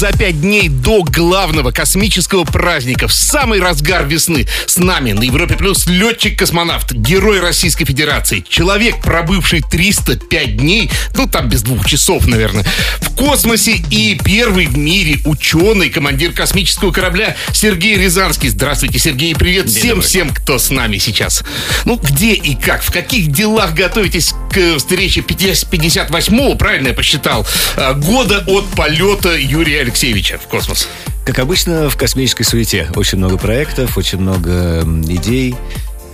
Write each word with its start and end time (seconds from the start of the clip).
За 0.00 0.12
пять 0.12 0.40
дней 0.40 0.70
до 0.70 1.02
главного 1.02 1.72
космического 1.72 2.44
праздника, 2.44 3.06
в 3.06 3.12
самый 3.12 3.60
разгар 3.60 4.06
весны, 4.06 4.46
с 4.64 4.78
нами 4.78 5.12
на 5.12 5.24
Европе 5.24 5.56
Плюс 5.56 5.86
летчик-космонавт, 5.86 6.92
герой 6.92 7.38
Российской 7.38 7.84
Федерации, 7.84 8.42
человек, 8.48 9.02
пробывший 9.02 9.60
305 9.60 10.56
дней, 10.56 10.90
ну 11.16 11.26
там 11.26 11.50
без 11.50 11.60
двух 11.60 11.84
часов, 11.86 12.26
наверное, 12.26 12.64
в 13.02 13.14
космосе 13.14 13.72
и 13.90 14.18
первый 14.24 14.68
в 14.68 14.78
мире 14.78 15.18
ученый, 15.26 15.90
командир 15.90 16.32
космического 16.32 16.92
корабля 16.92 17.36
Сергей 17.52 17.98
Рязанский. 17.98 18.48
Здравствуйте, 18.48 18.98
Сергей, 18.98 19.34
привет 19.34 19.68
всем-всем, 19.68 20.30
кто 20.30 20.58
с 20.58 20.70
нами 20.70 20.96
сейчас. 20.96 21.44
Ну, 21.84 21.96
где 21.96 22.32
и 22.32 22.54
как, 22.54 22.82
в 22.82 22.90
каких 22.90 23.30
делах 23.30 23.74
готовитесь 23.74 24.32
к 24.50 24.78
встрече 24.78 25.20
58-го, 25.20 26.54
правильно 26.54 26.88
я 26.88 26.94
посчитал, 26.94 27.46
э, 27.76 27.92
года 27.96 28.42
от 28.46 28.66
полета 28.70 29.36
Юрия 29.36 29.89
Алексеевича 29.90 30.38
в 30.38 30.46
космос? 30.46 30.88
Как 31.26 31.40
обычно, 31.40 31.90
в 31.90 31.96
космической 31.96 32.44
суете. 32.44 32.88
Очень 32.94 33.18
много 33.18 33.36
проектов, 33.36 33.98
очень 33.98 34.18
много 34.18 34.82
идей. 35.08 35.56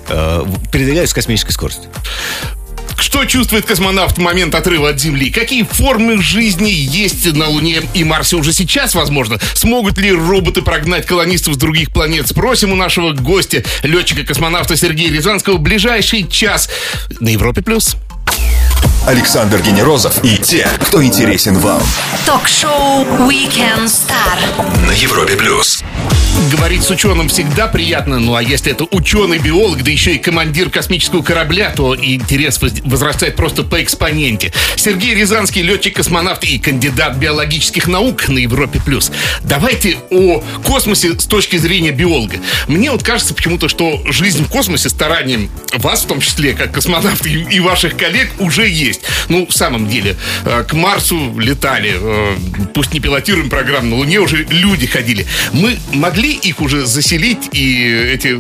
Э, 0.08 0.44
Передвигаюсь 0.72 1.10
с 1.10 1.12
космической 1.12 1.52
скоростью. 1.52 1.90
Что 2.98 3.26
чувствует 3.26 3.66
космонавт 3.66 4.16
в 4.16 4.20
момент 4.22 4.54
отрыва 4.54 4.88
от 4.88 4.98
Земли? 4.98 5.30
Какие 5.30 5.64
формы 5.64 6.22
жизни 6.22 6.70
есть 6.70 7.30
на 7.34 7.48
Луне 7.48 7.82
и 7.92 8.02
Марсе 8.02 8.36
уже 8.36 8.54
сейчас, 8.54 8.94
возможно? 8.94 9.38
Смогут 9.52 9.98
ли 9.98 10.10
роботы 10.10 10.62
прогнать 10.62 11.04
колонистов 11.04 11.54
с 11.54 11.56
других 11.58 11.92
планет? 11.92 12.26
Спросим 12.28 12.72
у 12.72 12.76
нашего 12.76 13.12
гостя, 13.12 13.62
летчика-космонавта 13.82 14.74
Сергея 14.74 15.12
Рязанского, 15.12 15.58
в 15.58 15.60
ближайший 15.60 16.26
час 16.26 16.70
на 17.20 17.28
Европе+. 17.28 17.60
плюс. 17.60 17.96
Александр 19.06 19.62
Генерозов 19.62 20.24
и 20.24 20.36
те, 20.36 20.66
кто 20.80 21.02
интересен 21.04 21.56
вам. 21.58 21.80
Ток-шоу 22.26 23.04
Weekend 23.28 23.84
Star. 23.84 24.86
На 24.86 24.90
Европе 24.90 25.36
Плюс. 25.36 25.82
Говорить 26.52 26.82
с 26.82 26.90
ученым 26.90 27.28
всегда 27.30 27.66
приятно, 27.66 28.18
ну 28.18 28.34
а 28.34 28.42
если 28.42 28.70
это 28.70 28.84
ученый-биолог, 28.90 29.82
да 29.82 29.90
еще 29.90 30.14
и 30.14 30.18
командир 30.18 30.68
космического 30.68 31.22
корабля, 31.22 31.70
то 31.74 31.96
интерес 31.96 32.60
воз- 32.60 32.82
возрастает 32.84 33.36
просто 33.36 33.62
по 33.62 33.82
экспоненте. 33.82 34.52
Сергей 34.76 35.14
Рязанский, 35.14 35.62
летчик-космонавт 35.62 36.44
и 36.44 36.58
кандидат 36.58 37.16
биологических 37.16 37.86
наук 37.88 38.28
на 38.28 38.38
Европе+. 38.38 38.80
плюс. 38.84 39.10
Давайте 39.44 39.96
о 40.10 40.44
космосе 40.62 41.18
с 41.18 41.24
точки 41.24 41.56
зрения 41.56 41.90
биолога. 41.90 42.36
Мне 42.68 42.90
вот 42.90 43.02
кажется 43.02 43.32
почему-то, 43.32 43.68
что 43.70 44.02
жизнь 44.10 44.44
в 44.44 44.48
космосе 44.50 44.90
старанием 44.90 45.50
вас, 45.72 46.04
в 46.04 46.06
том 46.06 46.20
числе, 46.20 46.52
как 46.52 46.70
космонавта 46.72 47.28
и, 47.30 47.44
и 47.44 47.60
ваших 47.60 47.96
коллег, 47.96 48.30
уже 48.40 48.68
есть. 48.68 48.95
Ну, 49.28 49.46
в 49.46 49.52
самом 49.52 49.88
деле, 49.88 50.16
э, 50.44 50.64
к 50.64 50.72
Марсу 50.74 51.38
летали, 51.38 51.94
э, 51.94 52.36
пусть 52.74 52.92
не 52.92 53.00
пилотируем 53.00 53.48
программу, 53.48 53.90
на 53.90 53.96
Луне 53.96 54.20
уже 54.20 54.44
люди 54.44 54.86
ходили. 54.86 55.26
Мы 55.52 55.78
могли 55.92 56.32
их 56.32 56.60
уже 56.60 56.86
заселить 56.86 57.48
и 57.52 57.84
эти 57.88 58.38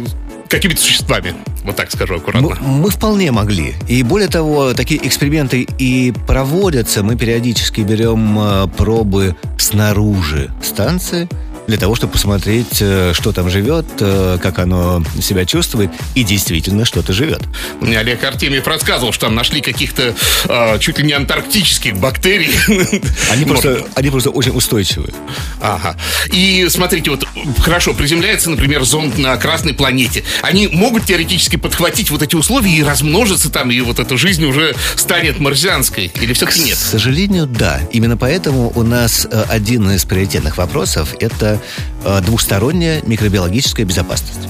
какими-то 0.48 0.80
существами, 0.80 1.34
вот 1.64 1.76
так 1.76 1.90
скажу 1.90 2.16
аккуратно. 2.16 2.48
Мы, 2.48 2.56
мы 2.60 2.90
вполне 2.90 3.32
могли. 3.32 3.74
И 3.88 4.02
более 4.02 4.28
того, 4.28 4.74
такие 4.74 5.04
эксперименты 5.06 5.66
и 5.78 6.12
проводятся. 6.26 7.02
Мы 7.02 7.16
периодически 7.16 7.80
берем 7.80 8.38
э, 8.38 8.68
пробы 8.76 9.36
снаружи 9.58 10.50
станции 10.62 11.28
для 11.66 11.78
того, 11.78 11.94
чтобы 11.94 12.12
посмотреть, 12.12 12.78
э, 12.80 13.12
что 13.14 13.32
там 13.32 13.50
живет, 13.50 13.86
э, 14.00 14.38
как 14.42 14.58
оно 14.58 15.02
себя 15.20 15.44
чувствует, 15.44 15.90
и 16.14 16.24
действительно 16.24 16.84
что-то 16.84 17.12
живет. 17.12 17.42
Мне 17.80 17.98
Олег 17.98 18.22
Артемьев 18.22 18.66
рассказывал, 18.66 19.12
что 19.12 19.26
там 19.26 19.34
нашли 19.34 19.60
каких-то 19.60 20.14
э, 20.48 20.78
чуть 20.78 20.98
ли 20.98 21.04
не 21.04 21.12
антарктических 21.12 21.96
бактерий. 21.98 22.50
Они 23.30 23.44
просто, 23.44 23.84
они 23.94 24.10
просто 24.10 24.30
очень 24.30 24.52
устойчивы. 24.52 25.12
Ага. 25.60 25.96
И 26.32 26.66
смотрите, 26.70 27.10
вот 27.10 27.26
хорошо, 27.58 27.94
приземляется, 27.94 28.50
например, 28.50 28.84
зонд 28.84 29.18
на 29.18 29.36
Красной 29.36 29.74
планете. 29.74 30.24
Они 30.42 30.68
могут 30.68 31.06
теоретически 31.06 31.56
подхватить 31.56 32.10
вот 32.10 32.22
эти 32.22 32.36
условия 32.36 32.70
и 32.70 32.82
размножиться 32.82 33.50
там, 33.50 33.70
и 33.70 33.80
вот 33.80 33.98
эта 33.98 34.16
жизнь 34.16 34.44
уже 34.44 34.74
станет 34.94 35.38
марсианской. 35.38 36.10
Или 36.14 36.32
все-таки 36.32 36.60
нет? 36.60 36.76
К 36.76 36.80
сожалению, 36.80 37.46
да. 37.46 37.80
Именно 37.90 38.16
поэтому 38.16 38.72
у 38.74 38.82
нас 38.82 39.26
э, 39.30 39.44
один 39.48 39.90
из 39.90 40.04
приоритетных 40.04 40.56
вопросов– 40.58 41.14
это 41.20 41.55
э, 42.04 42.20
двусторонняя 42.22 43.02
микробиологическая 43.04 43.84
безопасность. 43.84 44.48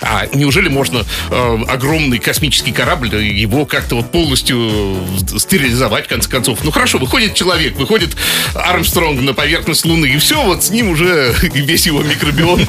А 0.00 0.26
неужели 0.32 0.68
можно 0.68 1.04
э, 1.30 1.58
огромный 1.68 2.18
космический 2.18 2.72
корабль, 2.72 3.10
э, 3.14 3.22
его 3.22 3.66
как-то 3.66 3.96
вот 3.96 4.10
полностью 4.10 4.96
стерилизовать, 5.38 6.06
в 6.06 6.08
конце 6.08 6.28
концов? 6.28 6.60
Ну 6.64 6.70
хорошо, 6.70 6.98
выходит 6.98 7.34
человек, 7.34 7.76
выходит 7.76 8.16
Армстронг 8.54 9.20
на 9.20 9.34
поверхность 9.34 9.84
Луны, 9.84 10.06
и 10.06 10.18
все, 10.18 10.42
вот 10.42 10.64
с 10.64 10.70
ним 10.70 10.90
уже 10.90 11.34
весь 11.42 11.86
его 11.86 12.02
микробиом. 12.02 12.60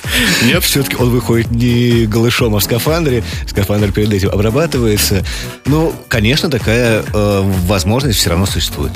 Нет? 0.42 0.62
Все-таки 0.64 0.96
он 0.96 1.10
выходит 1.10 1.50
не 1.50 2.06
голышом, 2.06 2.54
а 2.54 2.58
в 2.58 2.64
скафандре. 2.64 3.24
Скафандр 3.46 3.92
перед 3.92 4.12
этим 4.12 4.30
обрабатывается. 4.30 5.24
Ну, 5.66 5.94
конечно, 6.08 6.50
такая 6.50 7.04
э, 7.12 7.42
возможность 7.66 8.18
все 8.18 8.30
равно 8.30 8.46
существует. 8.46 8.92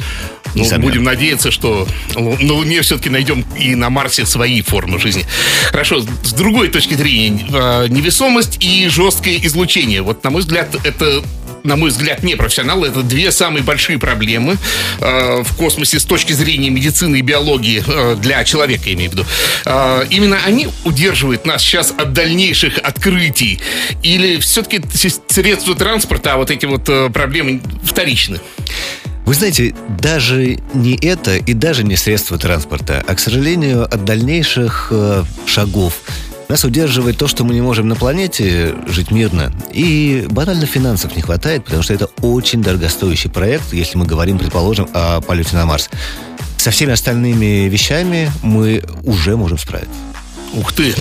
Ну, 0.54 0.62
Несомненно. 0.62 0.90
будем 0.90 1.02
надеяться, 1.04 1.50
что 1.50 1.86
на 2.14 2.52
Луне 2.54 2.80
все-таки 2.82 3.10
найдем 3.10 3.44
и 3.58 3.74
на 3.74 3.90
Марсе 3.90 4.24
свои 4.24 4.62
формы 4.62 4.98
жизни. 4.98 5.24
Хорошо, 5.66 6.00
с 6.00 6.32
другой 6.32 6.68
точки 6.68 6.94
зрения, 6.94 7.46
невесомость 7.88 8.58
и 8.60 8.88
жесткое 8.88 9.38
излучение. 9.42 10.02
Вот, 10.02 10.22
на 10.24 10.30
мой 10.30 10.42
взгляд, 10.42 10.74
это 10.84 11.22
на 11.66 11.76
мой 11.76 11.90
взгляд, 11.90 12.22
не 12.22 12.36
профессионалы, 12.36 12.88
это 12.88 13.02
две 13.02 13.30
самые 13.30 13.62
большие 13.62 13.98
проблемы 13.98 14.56
э, 15.00 15.42
в 15.42 15.56
космосе 15.56 15.98
с 15.98 16.04
точки 16.04 16.32
зрения 16.32 16.70
медицины 16.70 17.16
и 17.16 17.22
биологии 17.22 17.82
э, 17.86 18.16
для 18.16 18.44
человека, 18.44 18.92
имею 18.92 19.10
в 19.10 19.14
виду. 19.14 19.26
Э, 19.64 20.04
именно 20.08 20.38
они 20.46 20.68
удерживают 20.84 21.44
нас 21.44 21.62
сейчас 21.62 21.92
от 21.96 22.12
дальнейших 22.12 22.78
открытий. 22.78 23.60
Или 24.02 24.38
все-таки 24.38 24.80
средства 25.28 25.74
транспорта, 25.74 26.34
а 26.34 26.36
вот 26.36 26.50
эти 26.50 26.66
вот 26.66 26.88
э, 26.88 27.10
проблемы 27.10 27.60
вторичны? 27.82 28.40
Вы 29.24 29.34
знаете, 29.34 29.74
даже 29.88 30.58
не 30.72 30.96
это 30.96 31.36
и 31.36 31.52
даже 31.52 31.82
не 31.82 31.96
средства 31.96 32.38
транспорта, 32.38 33.04
а, 33.04 33.14
к 33.16 33.18
сожалению, 33.18 33.82
от 33.82 34.04
дальнейших 34.04 34.88
э, 34.92 35.24
шагов 35.46 35.94
нас 36.48 36.64
удерживает 36.64 37.18
то, 37.18 37.28
что 37.28 37.44
мы 37.44 37.54
не 37.54 37.60
можем 37.60 37.88
на 37.88 37.96
планете 37.96 38.74
жить 38.86 39.10
мирно. 39.10 39.52
И 39.72 40.26
банально 40.30 40.66
финансов 40.66 41.16
не 41.16 41.22
хватает, 41.22 41.64
потому 41.64 41.82
что 41.82 41.94
это 41.94 42.06
очень 42.22 42.62
дорогостоящий 42.62 43.30
проект, 43.30 43.72
если 43.72 43.98
мы 43.98 44.06
говорим, 44.06 44.38
предположим, 44.38 44.88
о 44.92 45.20
полете 45.20 45.56
на 45.56 45.66
Марс. 45.66 45.90
Со 46.56 46.70
всеми 46.70 46.92
остальными 46.92 47.68
вещами 47.68 48.30
мы 48.42 48.82
уже 49.04 49.36
можем 49.36 49.58
справиться. 49.58 49.94
Ух 50.54 50.72
ты! 50.72 50.94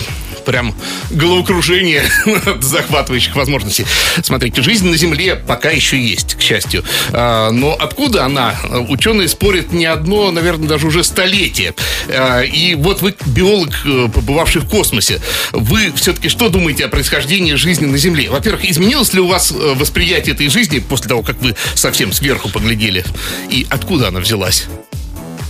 Прям 0.46 0.74
головокружение 1.10 2.04
от 2.46 2.62
захватывающих 2.64 3.34
возможностей. 3.34 3.84
Смотрите, 4.22 4.62
жизнь 4.62 4.88
на 4.88 4.96
Земле 4.96 5.34
пока 5.34 5.70
еще 5.70 6.00
есть, 6.00 6.34
к 6.36 6.40
счастью. 6.40 6.84
А, 7.12 7.50
Но 7.50 7.72
откуда 7.72 8.24
она? 8.24 8.54
Ученые 8.88 9.28
спорят 9.28 9.72
не 9.72 9.86
одно, 9.86 10.30
наверное, 10.30 10.68
даже 10.68 10.86
уже 10.86 11.02
столетие. 11.02 11.74
А, 12.08 12.42
И 12.42 12.76
вот 12.76 13.02
вы, 13.02 13.16
биолог, 13.26 13.70
э, 13.84 14.08
побывавший 14.14 14.62
в 14.62 14.68
космосе, 14.68 15.20
вы 15.52 15.92
все-таки 15.96 16.28
что 16.28 16.48
думаете 16.48 16.84
о 16.84 16.88
происхождении 16.88 17.54
жизни 17.54 17.86
на 17.86 17.98
Земле? 17.98 18.30
Во-первых, 18.30 18.64
изменилось 18.64 19.12
ли 19.14 19.20
у 19.20 19.26
вас 19.26 19.50
э, 19.50 19.74
восприятие 19.74 20.34
этой 20.36 20.48
жизни 20.48 20.78
после 20.78 21.08
того, 21.08 21.22
как 21.22 21.42
вы 21.42 21.56
совсем 21.74 22.12
сверху 22.12 22.48
поглядели? 22.50 23.04
И 23.50 23.66
откуда 23.68 24.08
она 24.08 24.20
взялась? 24.20 24.66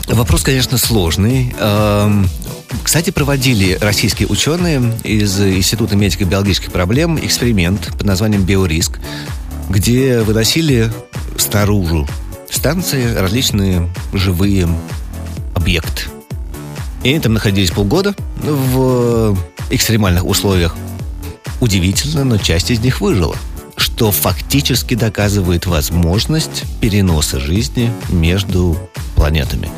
Вопрос, 0.09 0.43
конечно, 0.43 0.79
сложный. 0.79 1.55
Кстати, 2.83 3.11
проводили 3.11 3.79
российские 3.81 4.29
ученые 4.29 4.93
из 5.05 5.41
Института 5.41 5.97
медико-биологических 5.97 6.71
проблем 6.71 7.19
эксперимент 7.19 7.93
под 7.93 8.05
названием 8.05 8.43
«Биориск», 8.43 8.99
где 9.69 10.21
выносили 10.21 10.93
снаружи 11.37 12.07
станции 12.51 13.15
различные 13.15 13.89
живые 14.13 14.69
объекты. 15.55 16.05
И 17.03 17.11
они 17.11 17.21
там 17.21 17.35
находились 17.35 17.71
полгода 17.71 18.15
в 18.37 19.37
экстремальных 19.71 20.25
условиях. 20.25 20.75
Удивительно, 21.61 22.25
но 22.25 22.39
часть 22.39 22.71
из 22.71 22.81
них 22.81 23.01
выжила 23.01 23.37
что 23.97 24.11
фактически 24.11 24.95
доказывает 24.95 25.67
возможность 25.67 26.65
переноса 26.81 27.41
жизни 27.41 27.91
между 28.11 28.77
планетами. 29.15 29.71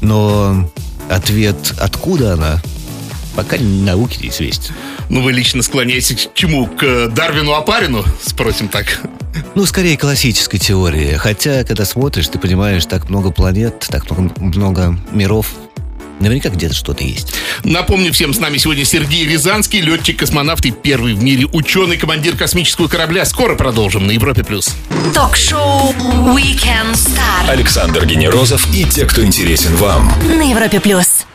Но 0.00 0.70
ответ, 1.10 1.74
откуда 1.78 2.34
она, 2.34 2.62
пока 3.34 3.56
науке 3.58 4.18
неизвестен. 4.22 4.74
Ну, 5.08 5.22
вы 5.22 5.32
лично 5.32 5.62
склоняетесь 5.62 6.28
к 6.28 6.34
чему? 6.34 6.66
К 6.66 7.08
Дарвину 7.08 7.52
Апарину? 7.52 8.04
Спросим 8.24 8.68
так. 8.68 9.00
Ну, 9.54 9.66
скорее 9.66 9.96
классической 9.96 10.58
теории. 10.58 11.16
Хотя, 11.16 11.64
когда 11.64 11.84
смотришь, 11.84 12.28
ты 12.28 12.38
понимаешь, 12.38 12.86
так 12.86 13.08
много 13.08 13.30
планет, 13.30 13.86
так 13.88 14.10
много, 14.10 14.40
много 14.40 14.98
миров. 15.12 15.54
Наверняка 16.20 16.50
где-то 16.50 16.74
что-то 16.74 17.04
есть. 17.04 17.34
Напомню 17.64 18.12
всем, 18.12 18.32
с 18.32 18.38
нами 18.38 18.58
сегодня 18.58 18.84
Сергей 18.84 19.26
Рязанский, 19.26 19.80
летчик-космонавт 19.80 20.64
и 20.66 20.70
первый 20.70 21.14
в 21.14 21.22
мире 21.22 21.46
ученый, 21.52 21.96
командир 21.96 22.36
космического 22.36 22.88
корабля. 22.88 23.24
Скоро 23.24 23.54
продолжим 23.56 24.06
на 24.06 24.12
Европе+. 24.12 24.44
плюс. 24.44 24.74
Ток-шоу 25.14 25.92
Weekend 26.34 26.94
Star 26.94 27.48
Александр 27.48 28.06
Генерозов 28.06 28.72
и 28.74 28.84
те, 28.84 29.04
кто 29.04 29.24
интересен 29.24 29.74
вам. 29.76 30.12
на 30.28 30.42
Европе+. 30.42 30.80
плюс. 30.80 31.26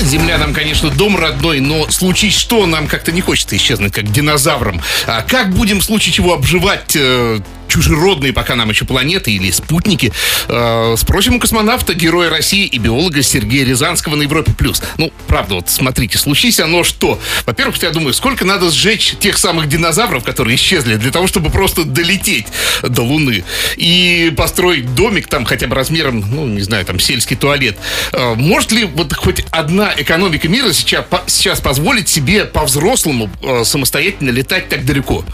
Земля 0.00 0.38
нам, 0.38 0.54
конечно, 0.54 0.88
дом 0.90 1.16
родной, 1.16 1.60
но 1.60 1.90
случись 1.90 2.34
что, 2.34 2.64
нам 2.66 2.86
как-то 2.86 3.12
не 3.12 3.20
хочется 3.20 3.56
исчезнуть, 3.56 3.92
как 3.92 4.10
динозаврам. 4.10 4.80
А 5.06 5.22
как 5.22 5.54
будем 5.54 5.80
в 5.80 5.84
случае 5.84 6.14
чего 6.14 6.32
обживать 6.32 6.96
э, 6.96 7.40
чужеродные 7.70 8.32
пока 8.32 8.56
нам 8.56 8.68
еще 8.68 8.84
планеты 8.84 9.32
или 9.32 9.50
спутники? 9.50 10.12
Э, 10.48 10.94
спросим 10.98 11.36
у 11.36 11.40
космонавта, 11.40 11.94
героя 11.94 12.28
России 12.28 12.66
и 12.66 12.78
биолога 12.78 13.22
Сергея 13.22 13.64
Рязанского 13.64 14.16
на 14.16 14.22
Европе+. 14.22 14.52
плюс. 14.52 14.82
Ну, 14.98 15.12
правда, 15.26 15.54
вот 15.54 15.70
смотрите, 15.70 16.18
случись 16.18 16.60
оно 16.60 16.84
что? 16.84 17.18
Во-первых, 17.46 17.82
я 17.82 17.90
думаю, 17.90 18.12
сколько 18.12 18.44
надо 18.44 18.70
сжечь 18.70 19.14
тех 19.18 19.38
самых 19.38 19.68
динозавров, 19.68 20.24
которые 20.24 20.56
исчезли, 20.56 20.96
для 20.96 21.10
того, 21.10 21.26
чтобы 21.26 21.50
просто 21.50 21.84
долететь 21.84 22.46
до 22.82 23.02
Луны 23.02 23.44
и 23.76 24.32
построить 24.36 24.94
домик 24.94 25.28
там 25.28 25.44
хотя 25.44 25.66
бы 25.66 25.74
размером, 25.74 26.20
ну, 26.20 26.46
не 26.46 26.62
знаю, 26.62 26.84
там, 26.84 26.98
сельский 26.98 27.36
туалет. 27.36 27.78
Э, 28.12 28.34
может 28.34 28.72
ли 28.72 28.84
вот 28.84 29.14
хоть 29.14 29.44
одна 29.50 29.94
экономика 29.96 30.48
мира 30.48 30.72
сейчас, 30.72 31.04
сейчас 31.26 31.60
позволить 31.60 32.08
себе 32.08 32.44
по-взрослому 32.44 33.30
э, 33.42 33.64
самостоятельно 33.64 34.30
летать 34.30 34.68
так 34.68 34.84
далеко? 34.84 35.24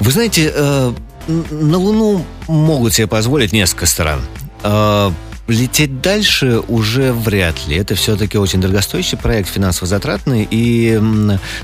Вы 0.00 0.10
знаете, 0.10 0.52
э, 0.54 0.92
на 1.26 1.78
Луну 1.78 2.24
могут 2.48 2.94
себе 2.94 3.06
позволить 3.06 3.52
несколько 3.52 3.86
стран. 3.86 4.20
Э, 4.62 5.10
Лететь 5.48 6.00
дальше 6.00 6.60
уже 6.66 7.12
вряд 7.12 7.68
ли. 7.68 7.76
Это 7.76 7.94
все-таки 7.94 8.36
очень 8.36 8.60
дорогостоящий 8.60 9.16
проект, 9.16 9.48
финансово 9.48 9.86
затратный, 9.86 10.46
и 10.50 11.00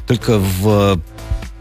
только 0.07 0.39
в 0.39 1.01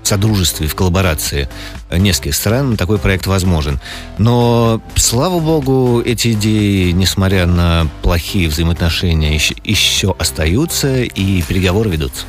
содружестве, 0.03 0.67
в 0.67 0.75
коллаборации 0.75 1.49
нескольких 1.91 2.35
стран 2.35 2.77
такой 2.77 2.99
проект 2.99 3.25
возможен. 3.25 3.79
Но, 4.19 4.81
слава 4.95 5.39
богу, 5.39 6.01
эти 6.05 6.33
идеи, 6.33 6.91
несмотря 6.91 7.47
на 7.47 7.87
плохие 8.03 8.49
взаимоотношения, 8.49 9.33
еще, 9.33 9.55
еще 9.63 10.15
остаются, 10.17 11.01
и 11.01 11.41
переговоры 11.41 11.89
ведутся. 11.89 12.25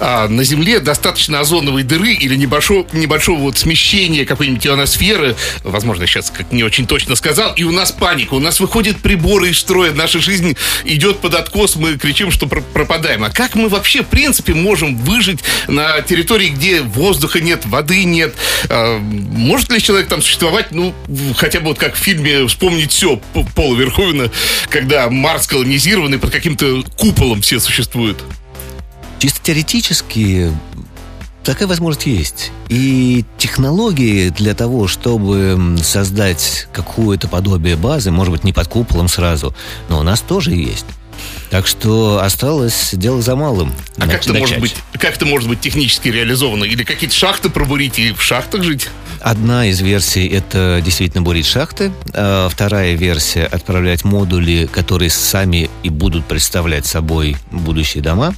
А 0.00 0.28
на 0.28 0.44
Земле 0.44 0.80
достаточно 0.80 1.40
озоновой 1.40 1.82
дыры 1.82 2.12
или 2.12 2.36
небольшого, 2.36 2.86
небольшого 2.92 3.38
вот 3.38 3.58
смещения 3.58 4.24
какой-нибудь 4.24 4.66
ионосферы, 4.66 5.36
возможно, 5.64 6.06
сейчас 6.06 6.30
как 6.30 6.52
не 6.52 6.62
очень 6.62 6.86
точно 6.86 7.16
сказал, 7.16 7.52
и 7.54 7.64
у 7.64 7.72
нас 7.72 7.92
паника, 7.92 8.34
у 8.34 8.40
нас 8.40 8.60
выходят 8.60 8.98
приборы 8.98 9.50
из 9.50 9.58
строя, 9.58 9.92
наша 9.92 10.20
жизнь 10.20 10.56
идет 10.84 11.18
под 11.18 11.34
откос, 11.34 11.76
мы 11.76 11.96
кричим, 11.96 12.30
что 12.30 12.46
пр- 12.46 12.62
пропадаем. 12.72 13.24
А 13.24 13.30
как 13.30 13.54
мы 13.54 13.68
вообще, 13.68 14.02
в 14.02 14.06
принципе, 14.06 14.54
можем 14.54 14.96
выжить 14.96 15.40
на 15.66 16.00
территории, 16.02 16.48
где 16.48 16.80
воздуха 16.80 17.40
нет, 17.40 17.66
воды 17.66 18.04
нет? 18.04 18.34
А, 18.68 18.98
может 18.98 19.72
ли 19.72 19.80
человек 19.80 20.08
там 20.08 20.22
существовать, 20.22 20.72
ну, 20.72 20.94
хотя 21.36 21.60
бы 21.60 21.66
вот 21.66 21.78
как 21.78 21.94
в 21.94 21.98
фильме 21.98 22.46
«Вспомнить 22.46 22.92
все» 22.92 23.20
Пола 23.54 23.76
Верховена, 23.76 24.30
когда 24.68 25.08
Марс 25.10 25.46
колонизирован 25.46 26.14
и 26.14 26.18
под 26.18 26.30
каким-то 26.30 26.82
куполом 26.96 27.42
все 27.42 27.60
существуют? 27.60 28.22
Чисто 29.18 29.40
теоретически 29.42 30.52
такая 31.42 31.66
возможность 31.66 32.06
есть. 32.06 32.52
И 32.68 33.24
технологии 33.38 34.28
для 34.28 34.54
того, 34.54 34.86
чтобы 34.86 35.76
создать 35.82 36.68
какое-то 36.72 37.26
подобие 37.26 37.76
базы, 37.76 38.10
может 38.10 38.32
быть, 38.32 38.44
не 38.44 38.52
под 38.52 38.68
куполом 38.68 39.08
сразу, 39.08 39.54
но 39.88 39.98
у 39.98 40.02
нас 40.02 40.20
тоже 40.20 40.52
есть. 40.52 40.86
Так 41.50 41.66
что 41.66 42.20
осталось 42.22 42.90
дело 42.92 43.22
за 43.22 43.34
малым. 43.34 43.72
А 43.96 44.06
как 44.06 44.22
это 44.22 44.34
может 44.34 44.60
быть, 44.60 44.76
как 44.92 45.16
это 45.16 45.26
может 45.26 45.48
быть 45.48 45.60
технически 45.60 46.08
реализовано? 46.08 46.64
Или 46.64 46.84
какие-то 46.84 47.16
шахты 47.16 47.48
пробурить 47.48 47.98
и 47.98 48.12
в 48.12 48.22
шахтах 48.22 48.62
жить? 48.62 48.88
Одна 49.20 49.66
из 49.66 49.80
версий– 49.80 50.26
это 50.28 50.80
действительно 50.84 51.22
бурить 51.22 51.46
шахты. 51.46 51.90
А 52.12 52.48
Вторая 52.48 52.94
версия– 52.94 53.46
отправлять 53.50 54.04
модули, 54.04 54.68
которые 54.70 55.10
сами 55.10 55.70
и 55.82 55.88
будут 55.88 56.24
представлять 56.26 56.86
собой 56.86 57.36
будущие 57.50 58.02
дома. 58.02 58.34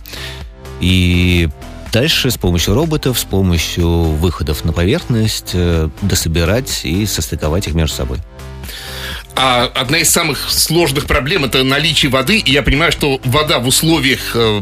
И 0.81 1.49
дальше 1.93 2.31
с 2.31 2.37
помощью 2.37 2.75
роботов, 2.75 3.19
с 3.19 3.25
помощью 3.25 3.89
выходов 3.89 4.65
на 4.65 4.73
поверхность 4.73 5.51
э, 5.55 5.89
дособирать 6.03 6.81
и 6.85 7.07
состыковать 7.07 7.69
их 7.69 7.75
между 7.75 7.95
собой. 7.97 8.19
А 9.37 9.71
одна 9.75 9.99
из 9.99 10.11
самых 10.11 10.51
сложных 10.51 11.07
проблем 11.07 11.45
это 11.45 11.63
наличие 11.63 12.11
воды. 12.11 12.39
И 12.39 12.53
я 12.53 12.63
понимаю, 12.63 12.93
что 12.93 13.21
вода 13.25 13.59
в 13.59 13.67
условиях 13.67 14.33
э, 14.35 14.61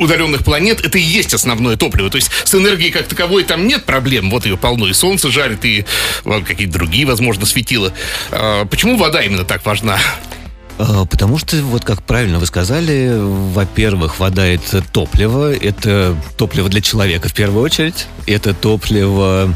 удаленных 0.00 0.44
планет 0.44 0.84
это 0.84 0.98
и 0.98 1.02
есть 1.02 1.32
основное 1.32 1.76
топливо. 1.76 2.10
То 2.10 2.16
есть 2.16 2.30
с 2.44 2.54
энергией 2.54 2.90
как 2.90 3.06
таковой 3.06 3.44
там 3.44 3.66
нет 3.66 3.84
проблем. 3.84 4.30
Вот 4.30 4.44
ее 4.44 4.56
полно. 4.56 4.88
И 4.88 4.92
солнце 4.92 5.30
жарит, 5.30 5.64
и 5.64 5.84
э, 6.24 6.40
какие-то 6.46 6.72
другие, 6.72 7.06
возможно, 7.06 7.46
светила. 7.46 7.92
А 8.30 8.64
почему 8.66 8.96
вода 8.96 9.22
именно 9.22 9.44
так 9.44 9.64
важна? 9.64 9.98
А, 10.78 11.04
Потому 11.04 11.38
что, 11.38 11.56
вот 11.58 11.84
как 11.84 12.02
правильно 12.02 12.38
вы 12.38 12.46
сказали, 12.46 13.12
во-первых, 13.18 14.18
вода– 14.20 14.46
это 14.46 14.80
топливо, 14.80 15.52
это 15.52 16.16
топливо 16.36 16.68
для 16.68 16.80
человека 16.80 17.28
в 17.28 17.34
первую 17.34 17.62
очередь, 17.62 18.06
это 18.26 18.54
топливо 18.54 19.52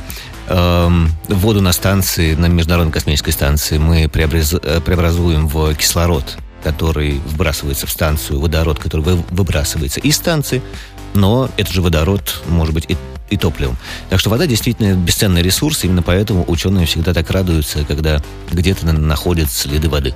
эм, 0.48 1.10
воду 1.28 1.60
на 1.60 1.72
станции, 1.72 2.34
на 2.34 2.46
Международной 2.46 2.92
космической 2.92 3.30
станции 3.30 3.78
мы 3.78 4.02
э, 4.02 4.08
преобразуем 4.08 5.46
в 5.46 5.74
кислород, 5.74 6.38
который 6.64 7.20
вбрасывается 7.26 7.86
в 7.86 7.90
станцию, 7.90 8.40
водород, 8.40 8.78
который 8.78 9.02
вы- 9.02 9.24
выбрасывается 9.30 10.00
из 10.00 10.16
станции, 10.16 10.60
но 11.14 11.50
этот 11.56 11.72
же 11.72 11.82
водород 11.82 12.42
может 12.48 12.74
быть 12.74 12.86
и, 12.88 12.96
и 13.32 13.36
топливом. 13.36 13.76
Так 14.10 14.20
что 14.20 14.30
вода 14.30 14.46
действительно 14.46 14.94
бесценный 14.94 15.42
ресурс, 15.42 15.84
именно 15.84 16.02
поэтому 16.02 16.44
ученые 16.46 16.86
всегда 16.86 17.14
так 17.14 17.30
радуются, 17.30 17.84
когда 17.84 18.22
где-то 18.50 18.86
на- 18.86 18.92
находят 18.92 19.50
следы 19.50 19.88
воды. 19.88 20.14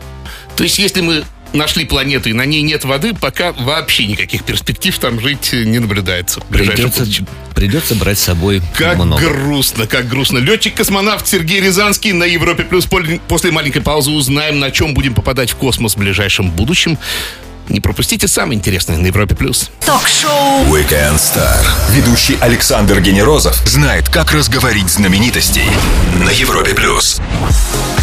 То 0.57 0.63
есть 0.65 0.79
если 0.79 1.01
мы 1.01 1.25
нашли 1.53 1.85
планету 1.85 2.29
и 2.29 2.33
на 2.33 2.45
ней 2.45 2.63
нет 2.63 2.85
воды, 2.85 3.15
пока 3.15 3.53
вообще 3.53 4.07
никаких 4.07 4.43
перспектив 4.45 4.99
там 4.99 5.21
жить 5.21 5.53
не 5.53 5.79
наблюдается. 5.79 6.41
Придется, 6.51 7.01
будущем. 7.01 7.27
придется 7.55 7.95
брать 7.95 8.19
с 8.19 8.23
собой 8.23 8.61
Как 8.77 8.97
много. 8.99 9.23
грустно, 9.23 9.87
как 9.87 10.09
грустно. 10.09 10.39
Летчик-космонавт 10.39 11.27
Сергей 11.27 11.61
Рязанский 11.61 12.13
на 12.13 12.25
Европе 12.25 12.65
Плюс. 12.65 12.87
После 13.29 13.53
маленькой 13.53 13.81
паузы 13.81 14.11
узнаем, 14.11 14.59
на 14.59 14.71
чем 14.71 14.93
будем 14.93 15.15
попадать 15.15 15.51
в 15.51 15.57
космос 15.57 15.95
в 15.95 15.99
ближайшем 15.99 16.51
будущем. 16.51 16.99
Не 17.69 17.81
пропустите 17.81 18.29
самое 18.29 18.57
интересное 18.59 18.97
на 18.97 19.07
Европе 19.07 19.35
Плюс. 19.35 19.71
Ток-шоу 19.85 20.65
Weekend 20.67 21.17
Star. 21.17 21.65
Ведущий 21.91 22.39
Александр 22.41 23.01
Генерозов 23.01 23.57
знает, 23.67 24.09
как 24.09 24.33
разговорить 24.33 24.89
знаменитостей 24.89 25.69
на 26.25 26.31
Европе 26.31 26.75
плюс. 26.75 27.21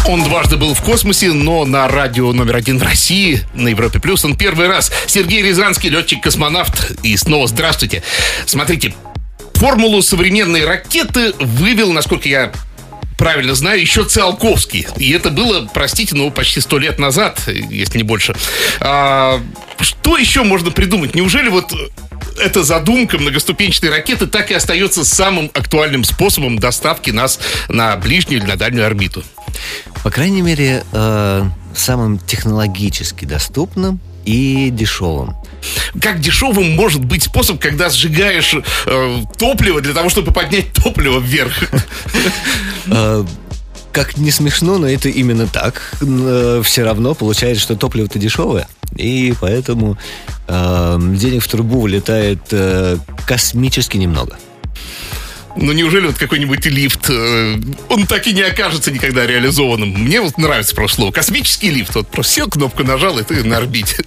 Он 0.06 0.22
дважды 0.22 0.56
был 0.58 0.74
в 0.74 0.82
космосе, 0.82 1.32
но 1.32 1.64
на 1.64 1.88
радио 1.88 2.32
номер 2.32 2.56
один 2.56 2.78
в 2.78 2.82
России, 2.82 3.42
на 3.54 3.68
Европе 3.68 4.00
Плюс, 4.00 4.22
он 4.24 4.36
первый 4.36 4.68
раз. 4.68 4.92
Сергей 5.06 5.40
Рязанский, 5.42 5.88
летчик-космонавт. 5.88 6.92
И 7.02 7.16
снова 7.16 7.46
здравствуйте. 7.48 8.02
Смотрите, 8.44 8.94
формулу 9.54 10.02
современной 10.02 10.66
ракеты 10.66 11.32
вывел, 11.40 11.92
насколько 11.92 12.28
я 12.28 12.52
правильно 13.18 13.54
знаю, 13.54 13.80
еще 13.80 14.04
Циолковский. 14.04 14.86
И 14.96 15.10
это 15.12 15.30
было, 15.30 15.68
простите, 15.72 16.14
ну, 16.14 16.30
почти 16.30 16.60
сто 16.60 16.78
лет 16.78 16.98
назад, 16.98 17.40
если 17.46 17.98
не 17.98 18.04
больше. 18.04 18.34
А, 18.80 19.40
что 19.80 20.16
еще 20.16 20.42
можно 20.42 20.70
придумать? 20.70 21.14
Неужели 21.14 21.48
вот 21.48 21.72
эта 22.38 22.62
задумка 22.64 23.18
многоступенчатой 23.18 23.90
ракеты 23.90 24.26
так 24.26 24.50
и 24.50 24.54
остается 24.54 25.04
самым 25.04 25.50
актуальным 25.54 26.04
способом 26.04 26.58
доставки 26.58 27.10
нас 27.10 27.38
на 27.68 27.96
ближнюю 27.96 28.40
или 28.40 28.46
на 28.46 28.56
дальнюю 28.56 28.86
орбиту? 28.86 29.22
По 30.02 30.10
крайней 30.10 30.42
мере, 30.42 30.84
э, 30.92 31.44
самым 31.74 32.18
технологически 32.18 33.24
доступным 33.24 34.00
и 34.24 34.70
дешевым. 34.70 35.36
Как 36.00 36.20
дешевым 36.20 36.74
может 36.74 37.04
быть 37.04 37.24
способ, 37.24 37.60
когда 37.60 37.88
сжигаешь 37.88 38.54
э, 38.86 39.16
топливо 39.38 39.80
для 39.80 39.94
того, 39.94 40.08
чтобы 40.08 40.32
поднять 40.32 40.72
топливо 40.74 41.18
вверх? 41.20 41.52
Э, 42.86 43.24
как 43.92 44.16
не 44.16 44.30
смешно, 44.32 44.78
но 44.78 44.88
это 44.88 45.08
именно 45.08 45.46
так. 45.46 45.94
все 46.64 46.82
равно 46.82 47.14
получается, 47.14 47.62
что 47.62 47.76
топливо-то 47.76 48.18
дешевое. 48.18 48.66
И 48.96 49.34
поэтому 49.40 49.96
э, 50.48 50.98
денег 51.14 51.42
в 51.42 51.48
трубу 51.48 51.80
вылетает 51.80 52.40
э, 52.50 52.98
космически 53.26 53.96
немного. 53.96 54.36
Ну, 55.56 55.72
неужели 55.72 56.06
вот 56.06 56.18
какой-нибудь 56.18 56.66
лифт, 56.66 57.08
э, 57.08 57.56
он 57.88 58.06
так 58.06 58.26
и 58.26 58.32
не 58.32 58.42
окажется 58.42 58.90
никогда 58.90 59.26
реализованным? 59.26 59.90
Мне 59.90 60.20
вот 60.20 60.36
нравится 60.36 60.74
просто 60.74 60.96
слово. 60.96 61.12
Космический 61.12 61.70
лифт. 61.70 61.94
Вот 61.94 62.08
просто 62.08 62.32
сел, 62.32 62.48
кнопку 62.48 62.82
нажал, 62.82 63.18
и 63.18 63.22
ты 63.22 63.44
на 63.44 63.58
орбите. 63.58 64.02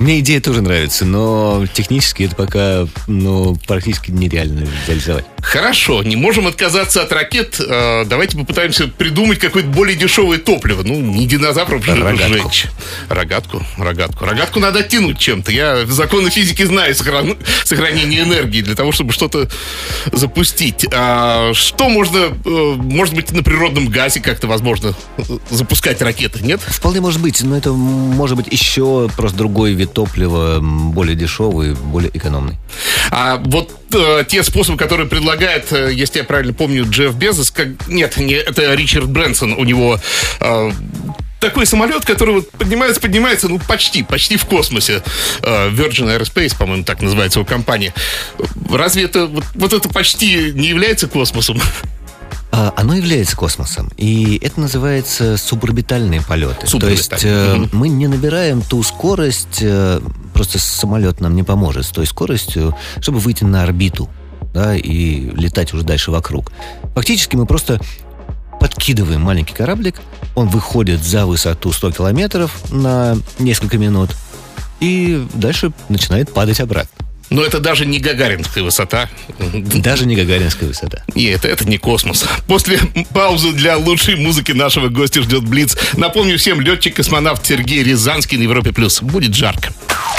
Мне 0.00 0.20
идея 0.20 0.40
тоже 0.40 0.62
нравится, 0.62 1.04
но 1.04 1.66
технически 1.74 2.22
это 2.22 2.34
пока 2.34 2.88
ну, 3.06 3.54
практически 3.66 4.10
нереально 4.10 4.66
реализовать. 4.88 5.26
Хорошо, 5.42 6.02
не 6.02 6.16
можем 6.16 6.46
отказаться 6.46 7.02
от 7.02 7.12
ракет. 7.12 7.60
Э, 7.60 8.06
давайте 8.06 8.38
попытаемся 8.38 8.88
придумать 8.88 9.38
какое-то 9.38 9.68
более 9.68 9.96
дешевое 9.96 10.38
топливо. 10.38 10.82
Ну, 10.82 10.98
не 10.98 11.26
динозавров 11.26 11.84
же 11.84 11.94
Рогатку. 11.94 12.32
сжечь. 12.48 12.66
Рогатку, 13.10 13.62
рогатку. 13.76 14.24
Рогатку 14.24 14.58
надо 14.58 14.80
оттянуть 14.80 15.18
чем-то. 15.18 15.52
Я 15.52 15.84
законы 15.84 16.30
физики 16.30 16.62
знаю 16.64 16.94
сохран- 16.94 17.36
сохранение 17.64 18.22
энергии 18.22 18.62
для 18.62 18.74
того, 18.74 18.92
чтобы 18.92 19.12
что-то 19.12 19.48
запустить. 20.12 20.86
А 20.92 21.52
что 21.52 21.90
можно, 21.90 22.18
э, 22.42 22.74
может 22.76 23.14
быть, 23.14 23.32
на 23.32 23.42
природном 23.42 23.88
газе 23.88 24.20
как-то 24.20 24.46
возможно 24.46 24.94
запускать 25.50 26.00
ракеты, 26.00 26.40
нет? 26.42 26.60
Вполне 26.62 27.02
может 27.02 27.20
быть, 27.20 27.42
но 27.42 27.54
это 27.54 27.70
может 27.72 28.38
быть 28.38 28.46
еще 28.50 29.10
просто 29.14 29.36
другой 29.36 29.74
вид 29.74 29.89
топлива, 29.92 30.58
м, 30.58 30.92
более 30.92 31.16
дешевый, 31.16 31.74
более 31.74 32.10
экономный. 32.16 32.56
А 33.10 33.36
вот 33.36 33.70
э, 33.92 34.24
те 34.28 34.42
способы, 34.42 34.78
которые 34.78 35.08
предлагает, 35.08 35.72
э, 35.72 35.92
если 35.92 36.18
я 36.18 36.24
правильно 36.24 36.52
помню, 36.52 36.86
Джефф 36.88 37.14
Безос, 37.14 37.50
как... 37.50 37.68
нет, 37.88 38.16
не, 38.16 38.34
это 38.34 38.74
Ричард 38.74 39.08
Брэнсон, 39.08 39.52
у 39.54 39.64
него 39.64 39.98
э, 40.40 40.70
такой 41.40 41.66
самолет, 41.66 42.04
который 42.04 42.34
вот 42.36 42.50
поднимается, 42.50 43.00
поднимается, 43.00 43.48
ну, 43.48 43.58
почти, 43.58 44.02
почти 44.02 44.36
в 44.36 44.44
космосе. 44.44 45.02
Э, 45.42 45.70
Virgin 45.70 46.16
Aerospace, 46.16 46.56
по-моему, 46.56 46.84
так 46.84 47.02
называется 47.02 47.40
его 47.40 47.46
компания. 47.46 47.92
Разве 48.70 49.04
это, 49.04 49.26
вот, 49.26 49.44
вот 49.54 49.72
это 49.72 49.88
почти 49.88 50.52
не 50.52 50.68
является 50.68 51.08
космосом? 51.08 51.60
А, 52.52 52.72
Оно 52.76 52.94
является 52.94 53.36
космосом, 53.36 53.90
и 53.96 54.38
это 54.42 54.60
называется 54.60 55.36
суборбитальные 55.36 56.20
полеты. 56.20 56.66
То 56.66 56.88
есть 56.88 57.04
Суборбитальные. 57.12 57.54
Мгм. 57.54 57.70
мы 57.72 57.88
не 57.88 58.08
набираем 58.08 58.62
ту 58.62 58.82
скорость, 58.82 59.58
э, 59.60 60.00
просто 60.34 60.58
самолет 60.58 61.20
нам 61.20 61.36
не 61.36 61.42
поможет 61.42 61.86
с 61.86 61.90
той 61.90 62.06
скоростью, 62.06 62.76
чтобы 63.00 63.18
выйти 63.18 63.44
на 63.44 63.62
орбиту 63.62 64.08
да, 64.52 64.74
и 64.74 65.30
летать 65.36 65.72
уже 65.72 65.84
дальше 65.84 66.10
вокруг. 66.10 66.50
Фактически 66.94 67.36
мы 67.36 67.46
просто 67.46 67.80
подкидываем 68.58 69.20
маленький 69.22 69.54
кораблик, 69.54 69.96
он 70.34 70.48
выходит 70.48 71.02
за 71.02 71.26
высоту 71.26 71.72
100 71.72 71.92
километров 71.92 72.70
на 72.70 73.16
несколько 73.38 73.78
минут, 73.78 74.10
и 74.80 75.26
дальше 75.34 75.72
начинает 75.88 76.32
падать 76.32 76.60
обратно. 76.60 77.06
Но 77.30 77.42
это 77.44 77.60
даже 77.60 77.86
не 77.86 78.00
гагаринская 78.00 78.64
высота. 78.64 79.08
Даже 79.38 80.04
не 80.04 80.16
гагаринская 80.16 80.68
высота. 80.68 81.02
Нет, 81.14 81.44
это 81.44 81.64
не 81.64 81.78
космос. 81.78 82.24
После 82.46 82.80
паузы 83.14 83.52
для 83.52 83.76
лучшей 83.76 84.16
музыки 84.16 84.52
нашего 84.52 84.88
гостя 84.88 85.22
ждет 85.22 85.44
Блиц. 85.44 85.76
Напомню 85.96 86.38
всем, 86.38 86.60
летчик-космонавт 86.60 87.46
Сергей 87.46 87.82
Рязанский 87.84 88.36
на 88.36 88.42
Европе+. 88.42 88.72
плюс. 88.72 89.00
Будет 89.00 89.34
жарко. 89.34 89.72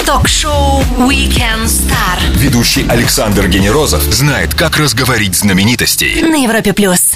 Ток-шоу 0.05 0.83
Weekend 0.97 1.65
Star 1.65 2.19
Ведущий 2.35 2.85
Александр 2.87 3.47
Генерозов 3.47 4.01
знает, 4.03 4.55
как 4.55 4.77
разговорить 4.77 5.35
знаменитостей. 5.35 6.21
на 6.21 6.41
Европе 6.41 6.73
плюс. 6.73 7.13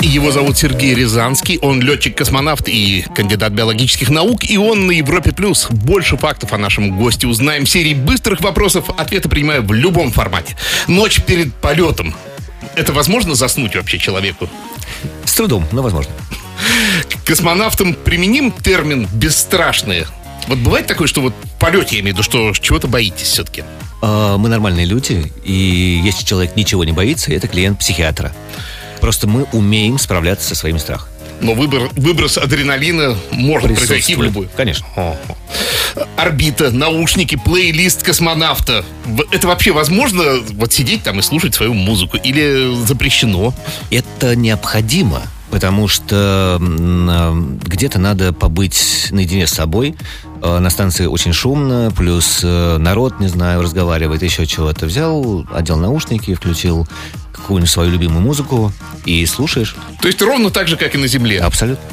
Его 0.00 0.30
зовут 0.30 0.56
Сергей 0.56 0.94
Рязанский. 0.94 1.58
Он 1.60 1.80
летчик-космонавт 1.80 2.68
и 2.68 3.04
кандидат 3.14 3.52
биологических 3.52 4.08
наук. 4.08 4.44
И 4.44 4.56
он 4.56 4.86
на 4.86 4.92
Европе+. 4.92 5.32
плюс. 5.32 5.68
Больше 5.70 6.16
фактов 6.16 6.52
о 6.52 6.58
нашем 6.58 6.96
госте 6.96 7.26
узнаем 7.26 7.64
в 7.64 7.70
серии 7.70 7.94
быстрых 7.94 8.40
вопросов. 8.40 8.90
Ответы 8.96 9.28
принимаю 9.28 9.62
в 9.62 9.72
любом 9.72 10.12
формате. 10.12 10.56
Ночь 10.88 11.20
перед 11.22 11.54
полетом. 11.54 12.14
Это 12.74 12.92
возможно 12.92 13.34
заснуть 13.34 13.74
вообще 13.76 13.98
человеку? 13.98 14.48
С 15.24 15.34
трудом, 15.34 15.64
но 15.72 15.82
возможно. 15.82 16.12
Космонавтам 17.24 17.94
применим 17.94 18.52
термин 18.52 19.08
«бесстрашные». 19.12 20.06
Вот 20.48 20.58
бывает 20.58 20.86
такое, 20.86 21.08
что 21.08 21.20
вот 21.20 21.34
в 21.42 21.58
полете, 21.58 21.96
я 21.96 22.00
имею 22.02 22.14
в 22.14 22.18
виду, 22.18 22.22
что 22.22 22.52
чего-то 22.52 22.86
боитесь 22.86 23.26
все-таки? 23.26 23.64
А, 24.00 24.36
Мы 24.36 24.48
нормальные 24.48 24.86
люди, 24.86 25.32
и 25.44 26.00
если 26.04 26.24
человек 26.24 26.54
ничего 26.54 26.84
не 26.84 26.92
боится, 26.92 27.32
это 27.32 27.48
клиент 27.48 27.80
психиатра. 27.80 28.32
Просто 29.06 29.28
мы 29.28 29.44
умеем 29.52 30.00
справляться 30.00 30.48
со 30.48 30.56
своими 30.56 30.78
страхами. 30.78 31.12
Но 31.40 31.54
выбор, 31.54 31.90
выброс 31.92 32.38
адреналина 32.38 33.16
может 33.30 33.76
произойти 33.76 34.16
в 34.16 34.22
любую. 34.24 34.48
Конечно. 34.56 34.84
Орбита, 36.16 36.72
наушники, 36.72 37.36
плейлист 37.36 38.02
космонавта. 38.02 38.84
Это 39.30 39.46
вообще 39.46 39.70
возможно 39.70 40.40
вот 40.54 40.72
сидеть 40.72 41.04
там 41.04 41.20
и 41.20 41.22
слушать 41.22 41.54
свою 41.54 41.72
музыку? 41.72 42.16
Или 42.16 42.74
запрещено? 42.84 43.54
Это 43.92 44.34
необходимо, 44.34 45.22
потому 45.50 45.88
что 45.88 46.58
а, 46.60 47.32
где-то 47.64 47.98
надо 47.98 48.32
побыть 48.32 49.08
наедине 49.10 49.46
с 49.46 49.52
собой. 49.52 49.96
А, 50.42 50.60
На 50.60 50.70
станции 50.70 51.06
очень 51.06 51.32
шумно, 51.32 51.92
плюс 51.96 52.40
э, 52.42 52.76
народ, 52.78 53.20
не 53.20 53.28
знаю, 53.28 53.62
разговаривает, 53.62 54.22
еще 54.22 54.46
чего-то. 54.46 54.86
Взял, 54.86 55.46
одел 55.52 55.76
наушники, 55.76 56.34
включил 56.34 56.86
какую-нибудь 57.32 57.70
свою 57.70 57.90
любимую 57.90 58.22
музыку 58.22 58.72
и 59.04 59.24
слушаешь. 59.26 59.76
То 60.00 60.08
есть 60.08 60.20
ровно 60.22 60.50
так 60.50 60.68
же, 60.68 60.76
как 60.76 60.94
и 60.94 60.98
на 60.98 61.06
Земле. 61.06 61.40
Абсолютно. 61.40 61.84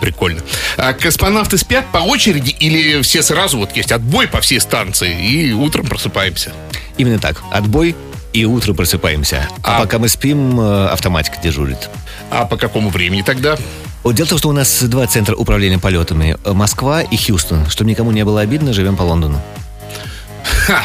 Прикольно. 0.00 0.40
А 0.76 0.94
космонавты 0.94 1.58
спят 1.58 1.86
по 1.92 1.98
очереди 1.98 2.50
или 2.50 3.02
все 3.02 3.22
сразу? 3.22 3.58
Вот 3.58 3.76
есть 3.76 3.92
отбой 3.92 4.26
по 4.26 4.40
всей 4.40 4.60
станции 4.60 5.28
и 5.28 5.52
утром 5.52 5.86
просыпаемся. 5.86 6.52
Именно 6.96 7.20
так. 7.20 7.42
Отбой 7.52 7.94
и 8.32 8.44
утро 8.44 8.74
просыпаемся. 8.74 9.48
А, 9.62 9.76
А- 9.76 9.80
пока 9.80 9.98
мы 9.98 10.08
спим, 10.08 10.58
э, 10.60 10.86
автоматика 10.88 11.36
дежурит. 11.42 11.88
А 12.30 12.44
по 12.46 12.56
какому 12.56 12.88
времени 12.90 13.22
тогда? 13.22 13.56
Вот 14.02 14.14
дело 14.14 14.26
в 14.26 14.30
том, 14.30 14.38
что 14.38 14.48
у 14.48 14.52
нас 14.52 14.82
два 14.82 15.06
центра 15.06 15.34
управления 15.36 15.78
полетами. 15.78 16.36
э, 16.44 16.52
Москва 16.52 17.02
и 17.02 17.16
Хьюстон. 17.16 17.68
Чтобы 17.70 17.90
никому 17.90 18.10
не 18.10 18.24
было 18.24 18.40
обидно, 18.40 18.72
живем 18.72 18.96
по 18.96 19.02
Лондону. 19.02 19.40
Ха, 20.66 20.82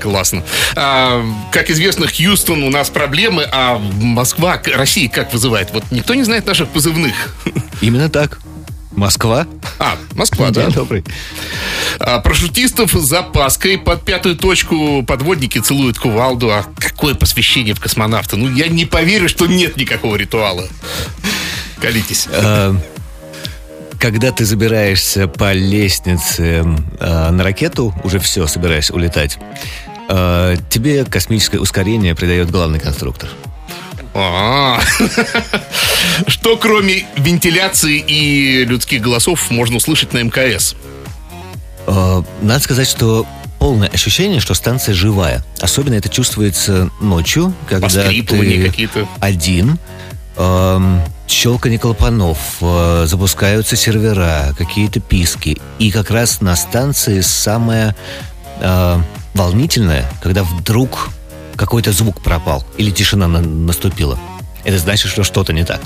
классно. 0.00 0.42
А, 0.74 1.24
как 1.52 1.70
известно, 1.70 2.06
Хьюстон 2.08 2.62
у 2.64 2.70
нас 2.70 2.90
проблемы, 2.90 3.46
а 3.52 3.78
Москва, 3.78 4.60
Россия 4.74 5.08
как 5.08 5.32
вызывает? 5.32 5.70
Вот 5.72 5.84
никто 5.90 6.14
не 6.14 6.24
знает 6.24 6.46
наших 6.46 6.68
позывных. 6.68 7.36
Именно 7.80 8.08
так. 8.08 8.38
Москва. 8.96 9.46
А, 9.78 9.96
Москва, 10.14 10.50
да. 10.50 10.64
День 10.64 10.72
добрый. 10.72 11.04
А, 11.98 12.18
парашютистов 12.20 12.92
с 12.92 13.04
запаской 13.04 13.78
под 13.78 14.02
пятую 14.04 14.36
точку 14.36 15.02
подводники 15.02 15.58
целуют 15.58 15.98
кувалду. 15.98 16.50
А 16.50 16.64
какое 16.78 17.14
посвящение 17.14 17.74
в 17.74 17.80
космонавта? 17.80 18.36
Ну, 18.36 18.48
я 18.54 18.68
не 18.68 18.86
поверю, 18.86 19.28
что 19.28 19.46
нет 19.46 19.76
никакого 19.76 20.16
ритуала. 20.16 20.66
Колитесь. 21.80 22.26
Э, 22.30 22.74
Когда 24.00 24.32
ты 24.32 24.44
забираешься 24.44 25.28
по 25.28 25.52
лестнице 25.52 26.64
э, 26.98 27.30
на 27.30 27.44
ракету, 27.44 27.94
уже 28.02 28.18
все, 28.18 28.46
собираешься 28.46 28.94
улетать, 28.94 29.38
э, 30.08 30.56
тебе 30.70 31.04
космическое 31.04 31.58
ускорение 31.58 32.14
придает 32.14 32.50
главный 32.50 32.80
конструктор. 32.80 33.28
А. 34.18 34.80
Что 36.26 36.56
кроме 36.56 37.06
вентиляции 37.16 37.98
и 37.98 38.64
людских 38.64 39.02
голосов 39.02 39.50
можно 39.50 39.76
услышать 39.76 40.12
на 40.12 40.22
МКС? 40.22 40.74
Э, 41.86 42.22
Надо 42.40 42.60
сказать, 42.60 42.88
что 42.88 43.26
полное 43.58 43.88
ощущение, 43.88 44.40
что 44.40 44.54
станция 44.54 44.94
живая. 44.94 45.44
Особенно 45.60 45.94
это 45.94 46.08
чувствуется 46.08 46.90
ночью, 47.00 47.52
когда 47.68 47.88
ты 47.88 48.24
один, 49.20 49.78
эм, 50.36 51.02
щелканье 51.28 51.78
клапанов, 51.78 52.38
э, 52.60 53.04
запускаются 53.06 53.76
сервера, 53.76 54.54
какие-то 54.56 55.00
писки. 55.00 55.58
И 55.78 55.90
как 55.90 56.10
раз 56.10 56.40
на 56.40 56.56
станции 56.56 57.20
самое 57.20 57.94
э, 58.60 59.00
волнительное, 59.34 60.10
когда 60.22 60.44
вдруг 60.44 61.10
какой-то 61.56 61.92
звук 61.92 62.20
пропал 62.20 62.64
или 62.76 62.90
тишина 62.90 63.26
на- 63.28 63.40
наступила. 63.40 64.18
Это 64.64 64.78
значит, 64.78 65.10
что 65.10 65.24
что-то 65.24 65.52
не 65.52 65.64
так. 65.64 65.80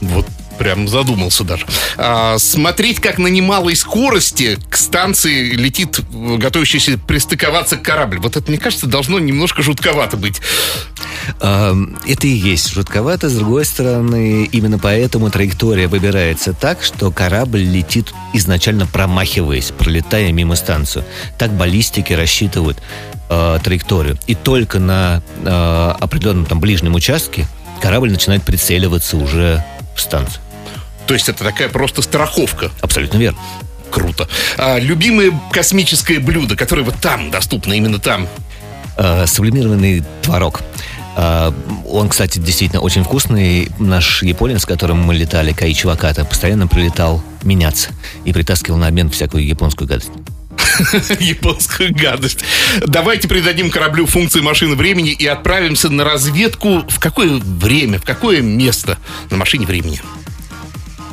Вот 0.00 0.26
прям 0.58 0.88
задумался 0.88 1.44
даже. 1.44 1.66
А, 1.96 2.38
смотреть, 2.38 3.00
как 3.00 3.18
на 3.18 3.28
немалой 3.28 3.76
скорости 3.76 4.58
к 4.68 4.76
станции 4.76 5.52
летит 5.52 6.00
готовящийся 6.10 6.98
пристыковаться 6.98 7.76
корабль. 7.76 8.18
Вот 8.18 8.36
это, 8.36 8.50
мне 8.50 8.58
кажется, 8.58 8.86
должно 8.86 9.18
немножко 9.18 9.62
жутковато 9.62 10.16
быть. 10.16 10.40
Это 11.38 12.26
и 12.26 12.28
есть 12.28 12.72
жутковато. 12.72 13.28
С 13.28 13.34
другой 13.34 13.64
стороны, 13.64 14.48
именно 14.50 14.78
поэтому 14.78 15.30
траектория 15.30 15.88
выбирается 15.88 16.52
так, 16.52 16.82
что 16.82 17.10
корабль 17.10 17.60
летит 17.60 18.12
изначально 18.32 18.86
промахиваясь, 18.86 19.72
пролетая 19.76 20.32
мимо 20.32 20.56
станцию. 20.56 21.04
Так 21.38 21.52
баллистики 21.52 22.12
рассчитывают 22.12 22.78
э, 23.28 23.58
траекторию. 23.62 24.18
И 24.26 24.34
только 24.34 24.78
на 24.78 25.22
э, 25.44 25.94
определенном 26.00 26.46
там 26.46 26.60
ближнем 26.60 26.94
участке 26.94 27.46
корабль 27.80 28.10
начинает 28.10 28.42
прицеливаться 28.42 29.16
уже 29.16 29.64
в 29.94 30.00
станцию. 30.00 30.40
То 31.08 31.14
есть 31.14 31.28
это 31.30 31.42
такая 31.42 31.70
просто 31.70 32.02
страховка. 32.02 32.70
Абсолютно 32.82 33.16
верно. 33.16 33.38
Круто. 33.90 34.28
А, 34.58 34.78
любимое 34.78 35.32
космическое 35.50 36.18
блюдо, 36.18 36.54
которое 36.54 36.82
вот 36.82 36.96
там 37.00 37.30
доступно, 37.30 37.72
именно 37.72 37.98
там. 37.98 38.28
Э, 38.98 39.26
сублимированный 39.26 40.04
творог. 40.20 40.60
Э, 41.16 41.50
Он, 41.86 42.10
кстати, 42.10 42.38
действительно 42.38 42.82
очень 42.82 43.04
вкусный. 43.04 43.70
Наш 43.78 44.22
японец, 44.22 44.62
с 44.62 44.66
которым 44.66 44.98
мы 44.98 45.14
летали, 45.14 45.54
Каичи 45.54 45.86
Ваката, 45.86 46.26
постоянно 46.26 46.68
прилетал 46.68 47.24
меняться 47.42 47.88
и 48.26 48.32
притаскивал 48.34 48.76
на 48.76 48.88
обмен 48.88 49.08
всякую 49.08 49.46
японскую 49.46 49.88
гадость. 49.88 50.10
Японскую 51.20 51.94
гадость. 51.94 52.40
Давайте 52.86 53.28
придадим 53.28 53.70
кораблю 53.70 54.04
функции 54.04 54.40
машины 54.40 54.74
времени 54.76 55.12
и 55.12 55.26
отправимся 55.26 55.88
на 55.88 56.04
разведку 56.04 56.84
в 56.86 56.98
какое 57.00 57.38
время, 57.38 57.98
в 57.98 58.04
какое 58.04 58.42
место 58.42 58.98
на 59.30 59.38
машине 59.38 59.64
времени? 59.64 60.02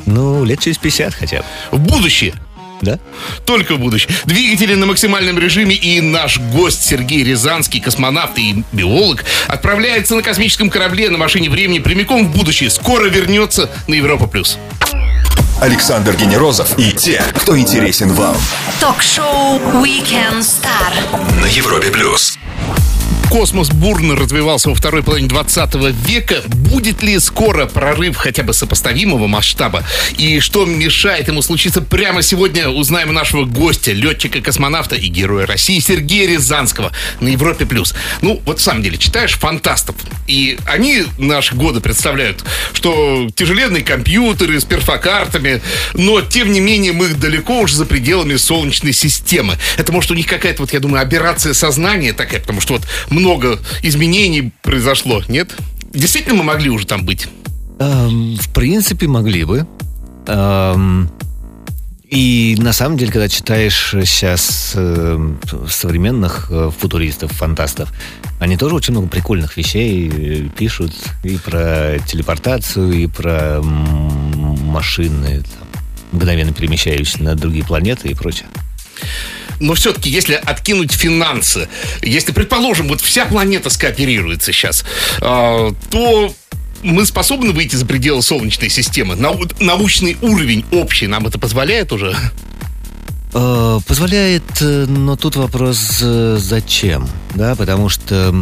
Ну, 0.06 0.44
лет 0.44 0.60
через 0.60 0.78
50 0.78 1.14
хотя 1.14 1.38
бы. 1.38 1.44
В 1.72 1.78
будущее. 1.80 2.34
Да? 2.82 2.98
Только 3.44 3.74
в 3.74 3.78
будущем. 3.78 4.10
Двигатели 4.24 4.74
на 4.74 4.86
максимальном 4.86 5.38
режиме 5.38 5.74
и 5.74 6.00
наш 6.00 6.38
гость 6.38 6.84
Сергей 6.84 7.24
Рязанский, 7.24 7.80
космонавт 7.80 8.38
и 8.38 8.64
биолог, 8.72 9.24
отправляется 9.48 10.14
на 10.14 10.22
космическом 10.22 10.70
корабле 10.70 11.10
на 11.10 11.18
машине 11.18 11.48
времени 11.48 11.78
прямиком 11.78 12.28
в 12.28 12.36
будущее. 12.36 12.70
Скоро 12.70 13.06
вернется 13.06 13.70
на 13.86 13.94
Европа+. 13.94 14.26
плюс. 14.26 14.58
Александр 15.60 16.14
Генерозов 16.14 16.78
и 16.78 16.92
те, 16.92 17.22
кто 17.34 17.58
интересен 17.58 18.12
вам. 18.12 18.36
Ток-шоу 18.78 19.58
Weekend 19.82 20.40
Star 20.40 21.40
На 21.40 21.46
Европе 21.46 21.90
плюс. 21.90 22.35
Космос 23.36 23.68
бурно 23.68 24.16
развивался 24.16 24.70
во 24.70 24.74
второй 24.74 25.02
половине 25.02 25.28
20 25.28 25.74
века. 26.08 26.42
Будет 26.46 27.02
ли 27.02 27.18
скоро 27.18 27.66
прорыв 27.66 28.16
хотя 28.16 28.42
бы 28.42 28.54
сопоставимого 28.54 29.26
масштаба? 29.26 29.84
И 30.16 30.40
что 30.40 30.64
мешает 30.64 31.28
ему 31.28 31.42
случиться 31.42 31.82
прямо 31.82 32.22
сегодня, 32.22 32.70
узнаем 32.70 33.10
у 33.10 33.12
нашего 33.12 33.44
гостя, 33.44 33.92
летчика-космонавта 33.92 34.96
и 34.96 35.08
героя 35.08 35.44
России 35.44 35.80
Сергея 35.80 36.30
Рязанского 36.30 36.92
на 37.20 37.28
Европе+. 37.28 37.66
плюс. 37.66 37.94
Ну, 38.22 38.40
вот 38.46 38.58
в 38.58 38.62
самом 38.62 38.82
деле, 38.82 38.96
читаешь 38.96 39.34
фантастов, 39.34 39.96
и 40.26 40.58
они 40.64 41.04
наши 41.18 41.54
годы 41.54 41.80
представляют, 41.80 42.42
что 42.72 43.28
тяжеленные 43.34 43.84
компьютеры 43.84 44.58
с 44.58 44.64
перфокартами, 44.64 45.60
но, 45.92 46.22
тем 46.22 46.52
не 46.52 46.60
менее, 46.60 46.94
мы 46.94 47.08
далеко 47.08 47.60
уже 47.60 47.76
за 47.76 47.84
пределами 47.84 48.36
Солнечной 48.36 48.94
системы. 48.94 49.58
Это, 49.76 49.92
может, 49.92 50.10
у 50.10 50.14
них 50.14 50.26
какая-то, 50.26 50.62
вот, 50.62 50.72
я 50.72 50.80
думаю, 50.80 51.02
операция 51.02 51.52
сознания 51.52 52.14
такая, 52.14 52.40
потому 52.40 52.62
что 52.62 52.72
вот 52.72 52.84
много 53.10 53.25
изменений 53.82 54.52
произошло, 54.62 55.22
нет? 55.28 55.54
Действительно 55.92 56.36
мы 56.36 56.44
могли 56.44 56.70
уже 56.70 56.86
там 56.86 57.04
быть? 57.04 57.28
Эм, 57.78 58.36
в 58.36 58.52
принципе, 58.52 59.06
могли 59.06 59.44
бы. 59.44 59.66
Эм, 60.26 61.10
и 62.08 62.54
на 62.58 62.72
самом 62.72 62.96
деле, 62.96 63.10
когда 63.10 63.28
читаешь 63.28 63.90
сейчас 64.04 64.72
э, 64.76 65.34
современных 65.68 66.46
э, 66.50 66.70
футуристов, 66.76 67.32
фантастов, 67.32 67.92
они 68.38 68.56
тоже 68.56 68.76
очень 68.76 68.92
много 68.92 69.08
прикольных 69.08 69.56
вещей 69.56 70.08
э, 70.08 70.48
пишут 70.56 70.92
и 71.24 71.36
про 71.36 71.98
телепортацию, 72.06 72.92
и 72.92 73.06
про 73.08 73.60
машины, 73.60 75.42
там, 75.42 75.68
мгновенно 76.12 76.52
перемещающиеся 76.52 77.24
на 77.24 77.34
другие 77.34 77.64
планеты 77.64 78.08
и 78.08 78.14
прочее. 78.14 78.46
Но 79.60 79.74
все-таки, 79.74 80.10
если 80.10 80.34
откинуть 80.34 80.92
финансы, 80.92 81.68
если, 82.02 82.32
предположим, 82.32 82.88
вот 82.88 83.00
вся 83.00 83.24
планета 83.26 83.70
скооперируется 83.70 84.52
сейчас, 84.52 84.84
э, 85.20 85.72
то 85.90 86.34
мы 86.82 87.06
способны 87.06 87.52
выйти 87.52 87.74
за 87.76 87.86
пределы 87.86 88.22
Солнечной 88.22 88.68
системы? 88.68 89.16
Нау- 89.16 89.48
научный 89.60 90.16
уровень 90.20 90.64
общий 90.70 91.06
нам 91.06 91.26
это 91.26 91.38
позволяет 91.38 91.92
уже? 91.92 92.14
Э, 93.32 93.80
Позволяет, 93.86 94.42
э, 94.60 94.86
но 94.88 95.16
тут 95.16 95.36
вопрос 95.36 95.98
э, 96.02 96.36
зачем, 96.40 97.08
да, 97.34 97.54
потому 97.54 97.88
что 97.88 98.32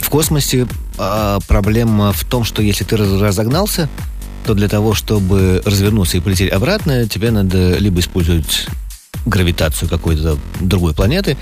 в 0.00 0.10
космосе 0.10 0.66
э, 0.98 1.38
проблема 1.46 2.12
в 2.12 2.24
том, 2.24 2.44
что 2.44 2.62
если 2.62 2.84
ты 2.84 2.96
раз- 2.96 3.20
разогнался, 3.20 3.88
то 4.46 4.54
для 4.54 4.68
того, 4.68 4.94
чтобы 4.94 5.62
развернуться 5.64 6.16
и 6.16 6.20
полететь 6.20 6.50
обратно, 6.52 7.06
тебе 7.08 7.30
надо 7.30 7.76
либо 7.78 8.00
использовать 8.00 8.66
гравитацию 9.28 9.88
какой-то 9.88 10.38
другой 10.60 10.94
планеты, 10.94 11.36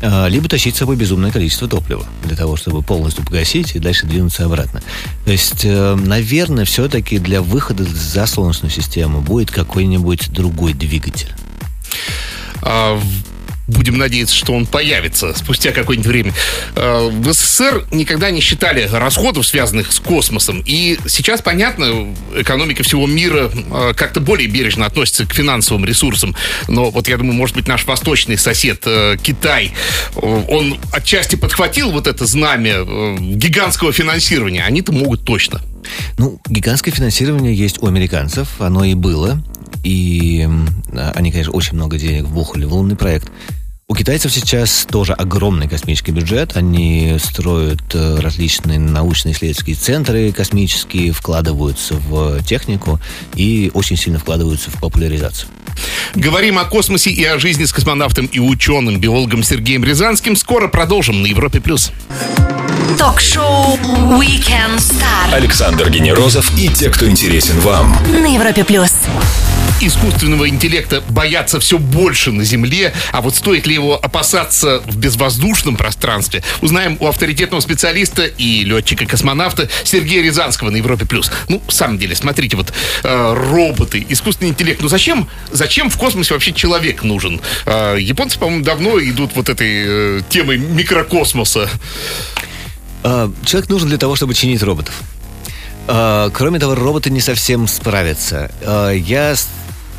э, 0.00 0.28
либо 0.28 0.48
тащить 0.48 0.76
с 0.76 0.78
собой 0.78 0.96
безумное 0.96 1.30
количество 1.30 1.68
топлива 1.68 2.04
для 2.24 2.36
того, 2.36 2.56
чтобы 2.56 2.82
полностью 2.82 3.24
погасить 3.24 3.74
и 3.74 3.78
дальше 3.78 4.06
двинуться 4.06 4.44
обратно. 4.44 4.82
То 5.24 5.32
есть, 5.32 5.64
э, 5.64 5.94
наверное, 5.94 6.64
все-таки 6.64 7.18
для 7.18 7.40
выхода 7.42 7.84
за 7.84 8.26
Солнечную 8.26 8.70
систему 8.70 9.20
будет 9.20 9.50
какой-нибудь 9.50 10.30
другой 10.30 10.74
двигатель. 10.74 11.32
А, 12.62 13.00
Будем 13.68 13.96
надеяться, 13.96 14.34
что 14.34 14.54
он 14.54 14.66
появится 14.66 15.34
спустя 15.34 15.72
какое-нибудь 15.72 16.08
время. 16.08 16.34
А, 16.74 17.08
В 17.08 17.32
СССР 17.32 17.86
никогда 17.90 18.30
не 18.30 18.40
считали 18.40 18.88
расходов, 18.92 19.46
связанных 19.46 19.92
с 19.92 20.00
космосом. 20.00 20.62
И 20.66 20.98
сейчас, 21.06 21.42
понятно, 21.42 22.12
экономика 22.34 22.82
всего 22.82 23.06
мира 23.06 23.50
а, 23.70 23.94
как-то 23.94 24.20
более 24.20 24.48
бережно 24.48 24.86
относится 24.86 25.26
к 25.26 25.32
финансовым 25.32 25.84
ресурсам. 25.84 26.34
Но 26.68 26.90
вот 26.90 27.08
я 27.08 27.16
думаю, 27.16 27.34
может 27.34 27.56
быть, 27.56 27.68
наш 27.68 27.84
восточный 27.86 28.36
сосед 28.36 28.82
э, 28.86 29.16
Китай, 29.22 29.72
э, 30.16 30.20
он 30.20 30.78
отчасти 30.92 31.36
подхватил 31.36 31.90
вот 31.92 32.06
это 32.06 32.26
знамя 32.26 32.76
э, 32.78 33.16
гигантского 33.20 33.92
финансирования. 33.92 34.64
Они-то 34.64 34.92
могут 34.92 35.24
точно. 35.24 35.60
Ну, 36.18 36.40
гигантское 36.48 36.92
финансирование 36.92 37.54
есть 37.54 37.82
у 37.82 37.86
американцев, 37.86 38.48
оно 38.60 38.84
и 38.84 38.94
было. 38.94 39.42
И 39.84 40.48
а, 40.92 41.12
они, 41.14 41.32
конечно, 41.32 41.52
очень 41.52 41.74
много 41.74 41.98
денег 41.98 42.24
вбухали 42.24 42.64
в 42.64 42.72
лунный 42.72 42.96
проект. 42.96 43.28
У 43.88 43.94
китайцев 43.94 44.32
сейчас 44.32 44.86
тоже 44.90 45.12
огромный 45.12 45.68
космический 45.68 46.12
бюджет. 46.12 46.56
Они 46.56 47.16
строят 47.22 47.82
э, 47.94 48.20
различные 48.20 48.78
научно-исследовательские 48.78 49.76
центры 49.76 50.32
космические, 50.32 51.12
вкладываются 51.12 51.94
в 51.94 52.42
технику 52.44 53.00
и 53.34 53.70
очень 53.74 53.96
сильно 53.96 54.18
вкладываются 54.18 54.70
в 54.70 54.80
популяризацию. 54.80 55.48
Говорим 56.14 56.58
о 56.58 56.64
космосе 56.64 57.10
и 57.10 57.24
о 57.24 57.38
жизни 57.38 57.64
с 57.64 57.72
космонавтом 57.72 58.26
и 58.26 58.38
ученым, 58.38 58.98
биологом 59.00 59.42
Сергеем 59.42 59.84
Рязанским. 59.84 60.36
Скоро 60.36 60.68
продолжим 60.68 61.20
на 61.20 61.26
Европе+. 61.26 61.60
плюс. 61.60 61.90
Ток-шоу 62.98 63.76
Weekend 64.18 64.78
Star 64.78 65.32
Александр 65.32 65.90
Генерозов 65.90 66.56
и 66.56 66.68
те, 66.68 66.88
кто 66.88 67.08
интересен 67.08 67.58
вам. 67.60 67.96
на 68.12 68.32
Европе 68.32 68.64
плюс. 68.64 68.92
Искусственного 69.86 70.48
интеллекта 70.48 71.02
боятся 71.08 71.60
все 71.60 71.78
больше 71.78 72.32
на 72.32 72.44
Земле, 72.44 72.92
а 73.12 73.20
вот 73.20 73.34
стоит 73.36 73.66
ли 73.66 73.74
его 73.74 73.98
опасаться 74.02 74.80
в 74.86 74.96
безвоздушном 74.96 75.76
пространстве, 75.76 76.42
узнаем 76.60 76.96
у 77.00 77.06
авторитетного 77.06 77.60
специалиста 77.60 78.24
и 78.24 78.64
летчика-космонавта 78.64 79.68
Сергея 79.84 80.22
Рязанского 80.22 80.70
на 80.70 80.76
Европе+. 80.76 81.04
плюс. 81.04 81.30
Ну, 81.48 81.62
в 81.66 81.72
самом 81.72 81.98
деле, 81.98 82.14
смотрите, 82.14 82.56
вот 82.56 82.72
э, 83.02 83.34
роботы, 83.34 84.04
искусственный 84.08 84.50
интеллект, 84.50 84.80
ну 84.80 84.88
зачем, 84.88 85.28
зачем 85.50 85.90
в 85.90 85.96
космосе 85.98 86.34
вообще 86.34 86.52
человек 86.52 87.02
нужен? 87.02 87.40
Э, 87.66 87.96
японцы, 87.98 88.38
по-моему, 88.38 88.64
давно 88.64 89.00
идут 89.00 89.32
вот 89.34 89.48
этой 89.48 90.18
э, 90.18 90.20
темой 90.28 90.58
микрокосмоса. 90.58 91.68
А, 93.04 93.30
Человек 93.44 93.68
нужен 93.68 93.88
для 93.88 93.98
того, 93.98 94.16
чтобы 94.16 94.34
чинить 94.34 94.62
роботов. 94.62 94.94
А, 95.88 96.30
Кроме 96.30 96.58
того, 96.58 96.74
роботы 96.74 97.10
не 97.10 97.20
совсем 97.20 97.66
справятся. 97.66 98.50
А, 98.62 98.90
Я, 98.92 99.34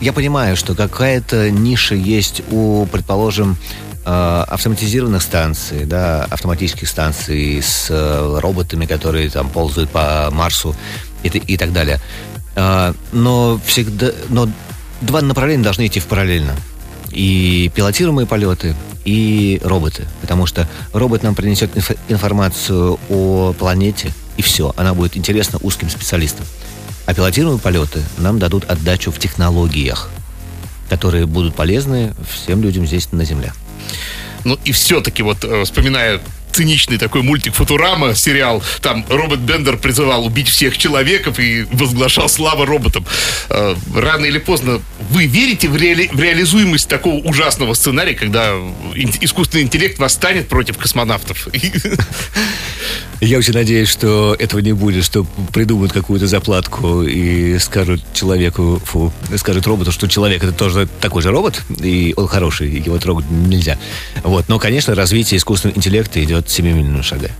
я 0.02 0.14
понимаю, 0.14 0.56
что 0.58 0.76
какая-то 0.76 1.50
ниша 1.50 1.96
есть 1.96 2.42
у, 2.52 2.86
предположим, 2.92 3.58
а, 4.06 4.46
автоматизированных 4.50 5.22
станций, 5.22 5.86
да, 5.86 6.26
автоматических 6.26 6.90
станций 6.90 7.62
с 7.62 7.88
э, 7.90 8.40
роботами, 8.40 8.86
которые 8.86 9.30
там 9.30 9.50
ползают 9.50 9.90
по 9.92 10.30
Марсу 10.32 10.76
и, 11.24 11.30
и 11.30 11.58
так 11.58 11.72
далее. 11.72 12.00
А, 12.56 12.94
Но 13.14 13.62
всегда, 13.66 14.12
но 14.30 14.50
два 15.00 15.22
направления 15.22 15.64
должны 15.64 15.88
идти 15.88 16.02
в 16.02 16.06
параллельно 16.08 16.54
и 17.12 17.72
пилотируемые 17.74 18.28
полеты, 18.28 18.76
и 19.06 19.60
роботы. 19.64 20.06
Потому 20.22 20.46
что 20.46 20.68
робот 20.94 21.24
нам 21.24 21.36
принесет 21.36 21.76
инф- 21.76 21.98
информацию 22.10 23.00
о 23.10 23.54
планете, 23.54 24.14
и 24.38 24.42
все. 24.42 24.74
Она 24.78 24.94
будет 24.94 25.18
интересна 25.18 25.60
узким 25.62 25.90
специалистам. 25.90 26.46
А 27.06 27.14
пилотируемые 27.14 27.60
полеты 27.60 28.02
нам 28.18 28.40
дадут 28.40 28.66
отдачу 28.66 29.12
в 29.12 29.20
технологиях, 29.20 30.10
которые 30.90 31.26
будут 31.26 31.56
полезны 31.56 32.14
всем 32.32 32.62
людям 32.62 32.86
здесь 32.86 33.12
на 33.12 33.26
Земле. 33.26 33.54
Ну 34.46 34.58
и 34.64 34.72
все-таки 34.72 35.24
вот 35.24 35.44
э, 35.44 35.64
вспоминая 35.64 36.20
циничный 36.54 36.98
такой 36.98 37.22
мультик 37.24 37.54
Футурама, 37.56 38.16
сериал, 38.16 38.64
там 38.82 39.06
робот 39.10 39.40
Бендер 39.40 39.78
призывал 39.78 40.26
убить 40.26 40.48
всех 40.48 40.78
человеков 40.78 41.40
и 41.40 41.64
возглашал 41.72 42.30
слава 42.30 42.66
роботам. 42.66 43.06
Э, 43.50 43.76
Рано 43.96 44.26
или 44.26 44.38
поздно 44.38 44.80
вы 45.10 45.26
верите 45.26 45.68
в, 45.68 45.76
реали- 45.76 46.10
в 46.12 46.20
реализуемость 46.20 46.88
такого 46.88 47.16
ужасного 47.16 47.74
сценария, 47.74 48.14
когда 48.14 48.54
искусственный 49.22 49.64
интеллект 49.64 50.00
восстанет 50.00 50.48
против 50.48 50.78
космонавтов? 50.78 51.48
Я 53.22 53.38
очень 53.38 53.54
надеюсь, 53.54 53.88
что 53.90 54.36
этого 54.38 54.60
не 54.60 54.74
будет, 54.74 55.06
что 55.06 55.26
придумают 55.54 55.94
какую-то 55.94 56.28
заплатку 56.28 57.04
и 57.04 57.58
скажут 57.58 58.02
человеку, 58.14 58.82
фу, 58.84 59.14
скажут 59.38 59.66
роботу, 59.66 59.94
что 59.94 60.08
человек 60.10 60.44
это 60.44 60.52
тоже 60.52 60.90
такой 61.00 61.22
же 61.22 61.32
робот, 61.32 61.62
и 61.82 62.14
он 62.18 62.28
хороший, 62.28 62.70
его 62.70 62.98
трогать 63.00 63.30
нельзя. 63.32 63.78
Вот. 64.24 64.50
Но, 64.50 64.60
конечно, 64.60 64.94
развитие 64.94 65.38
искусственного 65.38 65.78
интеллекта 65.78 66.22
идет 66.22 66.43
семимильными 66.50 67.02
шагами. 67.02 67.34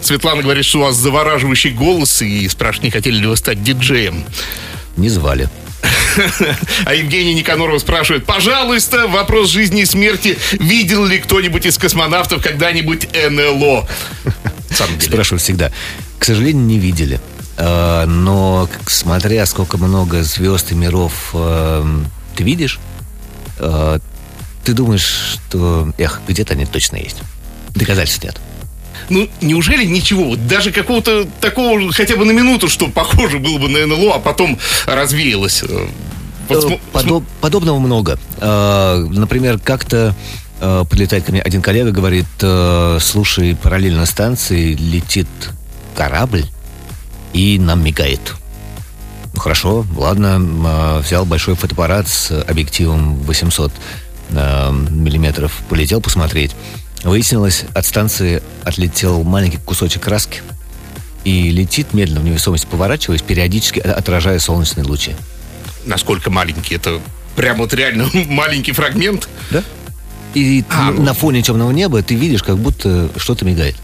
Светлана 0.00 0.42
говорит, 0.42 0.64
что 0.64 0.78
у 0.78 0.82
вас 0.82 0.96
завораживающий 0.96 1.70
голос, 1.70 2.22
и 2.22 2.48
спрашивает, 2.48 2.84
не 2.84 2.90
хотели 2.90 3.16
ли 3.16 3.26
вы 3.26 3.36
стать 3.36 3.62
диджеем. 3.62 4.24
Не 4.96 5.08
звали. 5.08 5.48
А 6.84 6.94
Евгений 6.94 7.34
Никаноров 7.34 7.80
спрашивает, 7.80 8.24
пожалуйста, 8.24 9.08
вопрос 9.08 9.50
жизни 9.50 9.82
и 9.82 9.84
смерти. 9.84 10.38
Видел 10.52 11.04
ли 11.04 11.18
кто-нибудь 11.18 11.66
из 11.66 11.76
космонавтов 11.76 12.42
когда-нибудь 12.42 13.08
НЛО? 13.12 13.88
Спрашиваю 15.00 15.40
всегда. 15.40 15.72
К 16.18 16.24
сожалению, 16.24 16.64
не 16.64 16.78
видели. 16.78 17.20
А, 17.56 18.06
но 18.06 18.68
смотря 18.86 19.46
сколько 19.46 19.78
много 19.78 20.22
звезд 20.22 20.72
и 20.72 20.74
миров 20.74 21.30
а, 21.34 21.84
ты 22.34 22.42
видишь, 22.42 22.80
а, 23.58 24.00
ты 24.64 24.72
думаешь, 24.72 25.38
что, 25.48 25.92
эх, 25.98 26.20
где-то 26.26 26.54
они 26.54 26.66
точно 26.66 26.96
есть. 26.96 27.18
Доказательств 27.74 28.22
нет. 28.22 28.40
Ну, 29.10 29.28
неужели 29.40 29.84
ничего? 29.84 30.36
даже 30.36 30.72
какого-то 30.72 31.26
такого, 31.40 31.92
хотя 31.92 32.16
бы 32.16 32.24
на 32.24 32.30
минуту, 32.30 32.68
что 32.68 32.88
похоже 32.88 33.38
было 33.38 33.58
бы 33.58 33.68
на 33.68 33.86
НЛО, 33.86 34.14
а 34.14 34.18
потом 34.18 34.58
развеялось? 34.86 35.62
Э, 35.62 35.86
вот, 36.48 36.72
э, 36.72 36.78
Подоб, 36.92 37.24
подобного 37.40 37.78
много. 37.78 38.18
Например, 38.40 39.58
как-то 39.58 40.14
прилетает 40.60 41.24
ко 41.24 41.32
мне 41.32 41.42
один 41.42 41.60
коллега, 41.60 41.90
говорит, 41.90 42.26
слушай, 43.02 43.56
параллельно 43.56 44.06
станции 44.06 44.74
летит 44.74 45.28
корабль 45.96 46.46
и 47.32 47.58
нам 47.58 47.82
мигает. 47.82 48.34
Ну, 49.34 49.40
хорошо, 49.40 49.84
ладно, 49.96 51.00
взял 51.04 51.26
большой 51.26 51.56
фотоаппарат 51.56 52.08
с 52.08 52.30
объективом 52.30 53.16
800 53.22 53.72
миллиметров, 54.30 55.60
полетел 55.68 56.00
посмотреть. 56.00 56.52
Выяснилось, 57.04 57.64
от 57.74 57.84
станции 57.84 58.42
отлетел 58.64 59.22
маленький 59.24 59.58
кусочек 59.58 60.02
краски 60.02 60.40
и 61.24 61.50
летит 61.50 61.92
медленно 61.92 62.20
в 62.20 62.24
невесомости, 62.24 62.66
поворачиваясь, 62.66 63.20
периодически 63.20 63.78
отражая 63.78 64.38
солнечные 64.38 64.84
лучи. 64.84 65.12
Насколько 65.84 66.30
маленький? 66.30 66.74
Это 66.74 67.00
прям 67.36 67.58
вот 67.58 67.74
реально 67.74 68.08
маленький 68.28 68.72
фрагмент? 68.72 69.28
Да. 69.50 69.62
И 70.32 70.64
а, 70.70 70.90
на 70.90 71.14
фоне 71.14 71.42
темного 71.42 71.70
неба 71.70 72.02
ты 72.02 72.14
видишь, 72.14 72.42
как 72.42 72.56
будто 72.56 73.10
что-то 73.16 73.44
мигает. 73.44 73.76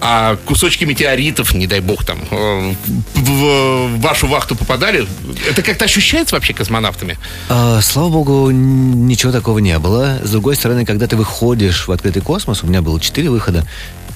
А 0.00 0.36
кусочки 0.44 0.84
метеоритов, 0.84 1.54
не 1.54 1.66
дай 1.66 1.80
бог, 1.80 2.04
там, 2.04 2.18
э, 2.30 2.74
в 3.14 4.00
вашу 4.00 4.26
вахту 4.26 4.56
попадали? 4.56 5.06
Это 5.48 5.62
как-то 5.62 5.84
ощущается 5.84 6.34
вообще 6.34 6.52
космонавтами? 6.52 7.18
А, 7.48 7.80
слава 7.80 8.10
богу, 8.10 8.50
ничего 8.50 9.32
такого 9.32 9.58
не 9.58 9.78
было. 9.78 10.20
С 10.22 10.30
другой 10.30 10.56
стороны, 10.56 10.84
когда 10.84 11.06
ты 11.06 11.16
выходишь 11.16 11.88
в 11.88 11.92
открытый 11.92 12.22
космос, 12.22 12.62
у 12.62 12.66
меня 12.66 12.82
было 12.82 13.00
четыре 13.00 13.30
выхода, 13.30 13.66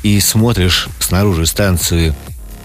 и 0.03 0.21
смотришь 0.21 0.89
снаружи 1.01 1.47
станцию 1.47 2.15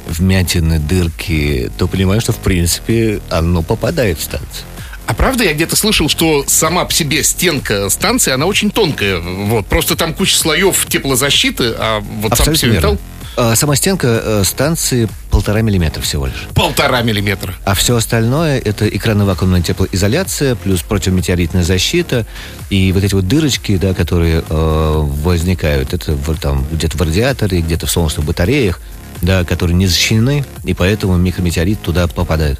вмятины, 0.08 0.80
дырки, 0.80 1.71
то 1.78 1.88
понимаешь, 1.88 2.23
что, 2.23 2.34
в 2.34 2.38
принципе, 2.38 3.21
оно 3.30 3.62
попадает 3.62 4.19
в 4.19 4.23
станцию. 4.23 4.65
А 5.06 5.13
правда, 5.13 5.44
я 5.44 5.54
где-то 5.54 5.76
слышал, 5.76 6.10
что 6.10 6.46
сама 6.48 6.86
по 6.86 6.94
себе 6.94 7.24
стенка 7.24 7.89
станции, 7.89 8.32
она 8.32 8.46
очень 8.46 8.72
тонкая. 8.72 9.20
Вот, 9.20 9.66
просто 9.68 9.96
там 9.96 10.13
куча 10.13 10.36
слоев 10.36 10.86
теплозащиты, 10.88 11.74
а 11.78 12.00
вот 12.00 12.32
Абсолютно 12.32 12.46
сам 12.46 12.54
по 12.54 12.60
себе 12.60 12.72
металл... 12.72 12.98
А, 13.36 13.56
сама 13.56 13.76
стенка 13.76 14.22
э, 14.24 14.44
станции 14.46 15.10
полтора 15.32 15.62
миллиметра 15.62 16.02
всего 16.02 16.28
лишь. 16.28 16.48
Полтора 16.54 17.02
миллиметра. 17.02 17.56
А 17.66 17.74
все 17.74 17.96
остальное 17.96 18.60
это 18.60 18.88
экранно-вакуумная 18.88 19.63
теплоизоляция, 19.63 20.56
плюс 20.56 20.84
противометеоритная 20.84 21.63
защита 21.63 22.28
и 22.70 22.92
вот 22.92 23.04
эти 23.04 23.16
вот 23.16 23.28
дырочки, 23.28 23.78
да, 23.78 23.96
которые 23.96 24.44
э, 24.48 24.94
возникают, 25.24 25.94
это 25.94 26.16
там 26.39 26.63
где-то 26.72 26.96
в 26.96 27.02
радиаторе, 27.02 27.62
где-то 27.62 27.88
в 27.88 27.92
солнечных 27.92 28.24
батареях, 28.24 28.80
да, 29.24 29.44
которые 29.44 29.76
не 29.76 29.88
защищены, 29.88 30.46
и 30.63 30.76
поэтому 30.76 31.18
микрометеорит 31.18 31.82
туда 31.82 32.08
попадает. 32.08 32.60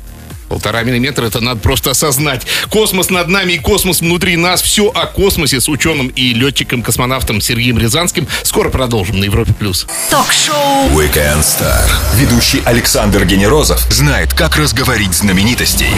Полтора 0.54 0.84
миллиметра, 0.84 1.26
это 1.26 1.40
надо 1.40 1.60
просто 1.60 1.90
осознать. 1.90 2.46
Космос 2.70 3.10
над 3.10 3.28
нами 3.28 3.54
и 3.54 3.58
космос 3.58 4.02
внутри 4.02 4.36
нас. 4.36 4.62
Все 4.62 4.90
о 4.90 5.08
космосе 5.08 5.60
с 5.60 5.68
ученым 5.68 6.10
и 6.10 6.32
летчиком-космонавтом 6.36 7.42
Сергеем 7.42 7.80
Рязанским. 7.80 8.28
Скоро 8.44 8.70
продолжим 8.70 9.20
на 9.20 9.24
Европе+. 9.24 9.52
плюс. 9.52 9.88
Ток-шоу 10.12 10.90
Weekend 10.90 11.42
Star. 11.42 11.90
Ведущий 12.18 12.62
Александр 12.66 13.26
Генерозов 13.26 13.80
знает, 13.92 14.36
как 14.36 14.56
разговорить 14.56 15.16
знаменитостей 15.16 15.90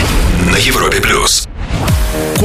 на 0.50 0.56
Европе+. 0.56 1.02
плюс. 1.02 1.46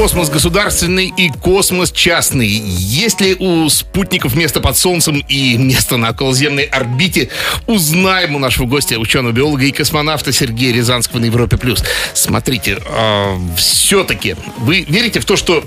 Космос 0.00 0.30
государственный 0.30 1.12
и 1.14 1.28
космос 1.28 1.92
частный. 1.92 2.48
Есть 2.48 3.20
ли 3.20 3.34
у 3.34 3.68
спутников 3.68 4.34
место 4.34 4.58
под 4.62 4.78
Солнцем 4.78 5.22
и 5.28 5.58
место 5.58 5.98
на 5.98 6.08
околоземной 6.08 6.64
орбите? 6.64 7.28
Узнаем 7.66 8.34
у 8.34 8.38
нашего 8.38 8.64
гостя, 8.64 8.98
ученого-биолога 8.98 9.62
и 9.62 9.72
космонавта 9.72 10.32
Сергея 10.32 10.72
Рязанского 10.72 11.18
на 11.18 11.26
Европе+. 11.26 11.58
плюс. 11.58 11.84
Смотрите, 12.14 12.78
э, 12.82 13.38
все-таки 13.58 14.36
вы 14.56 14.86
верите 14.88 15.20
в 15.20 15.26
то, 15.26 15.36
что 15.36 15.64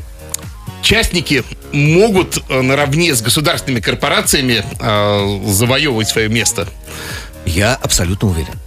частники 0.81 1.43
могут 1.71 2.41
э, 2.49 2.61
наравне 2.63 3.13
с 3.13 3.21
государственными 3.21 3.81
корпорациями 3.81 4.65
э, 4.79 5.41
завоевывать 5.45 6.07
свое 6.07 6.27
место? 6.27 6.67
Я 7.45 7.75
абсолютно 7.75 8.29
уверен. 8.29 8.59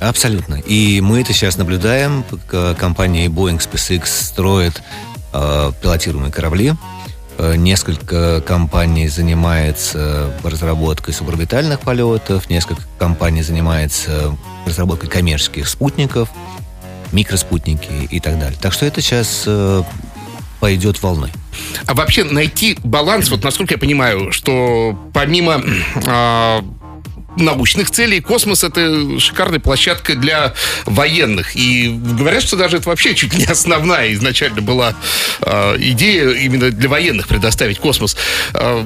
Абсолютно. 0.00 0.56
И 0.56 1.00
мы 1.00 1.22
это 1.22 1.32
сейчас 1.32 1.56
наблюдаем. 1.56 2.26
Компания 2.78 3.28
Boeing 3.28 3.58
SpaceX 3.58 4.04
строит 4.04 4.82
э, 5.34 5.72
пилотируемые 5.82 6.32
корабли. 6.32 6.72
Э, 7.36 7.56
несколько 7.56 8.40
компаний 8.40 9.08
занимается 9.08 10.32
разработкой 10.42 11.12
суборбитальных 11.12 11.80
полетов, 11.80 12.48
несколько 12.48 12.82
компаний 12.98 13.42
занимается 13.42 14.36
разработкой 14.64 15.10
коммерческих 15.10 15.68
спутников, 15.68 16.28
микроспутники 17.12 18.08
и 18.10 18.20
так 18.20 18.38
далее. 18.38 18.58
Так 18.60 18.72
что 18.72 18.86
это 18.86 19.00
сейчас 19.00 19.44
э, 19.46 19.82
пойдет 20.60 21.02
волной. 21.02 21.30
А 21.86 21.94
вообще 21.94 22.24
найти 22.24 22.78
баланс, 22.82 23.30
вот 23.30 23.44
насколько 23.44 23.74
я 23.74 23.78
понимаю, 23.78 24.32
что 24.32 24.98
помимо 25.12 25.62
э, 25.94 26.62
научных 27.36 27.90
целей. 27.90 28.20
Космос— 28.20 28.64
это 28.64 29.18
шикарная 29.18 29.60
площадка 29.60 30.14
для 30.14 30.54
военных. 30.84 31.56
И 31.56 31.88
говорят, 31.88 32.42
что 32.42 32.56
даже 32.56 32.78
это 32.78 32.88
вообще 32.88 33.14
чуть 33.14 33.34
не 33.34 33.44
основная 33.44 34.12
изначально 34.14 34.62
была 34.62 34.94
э, 35.40 35.76
идея 35.78 36.30
именно 36.30 36.70
для 36.70 36.88
военных 36.88 37.28
предоставить 37.28 37.78
космос. 37.78 38.16
Э, 38.54 38.84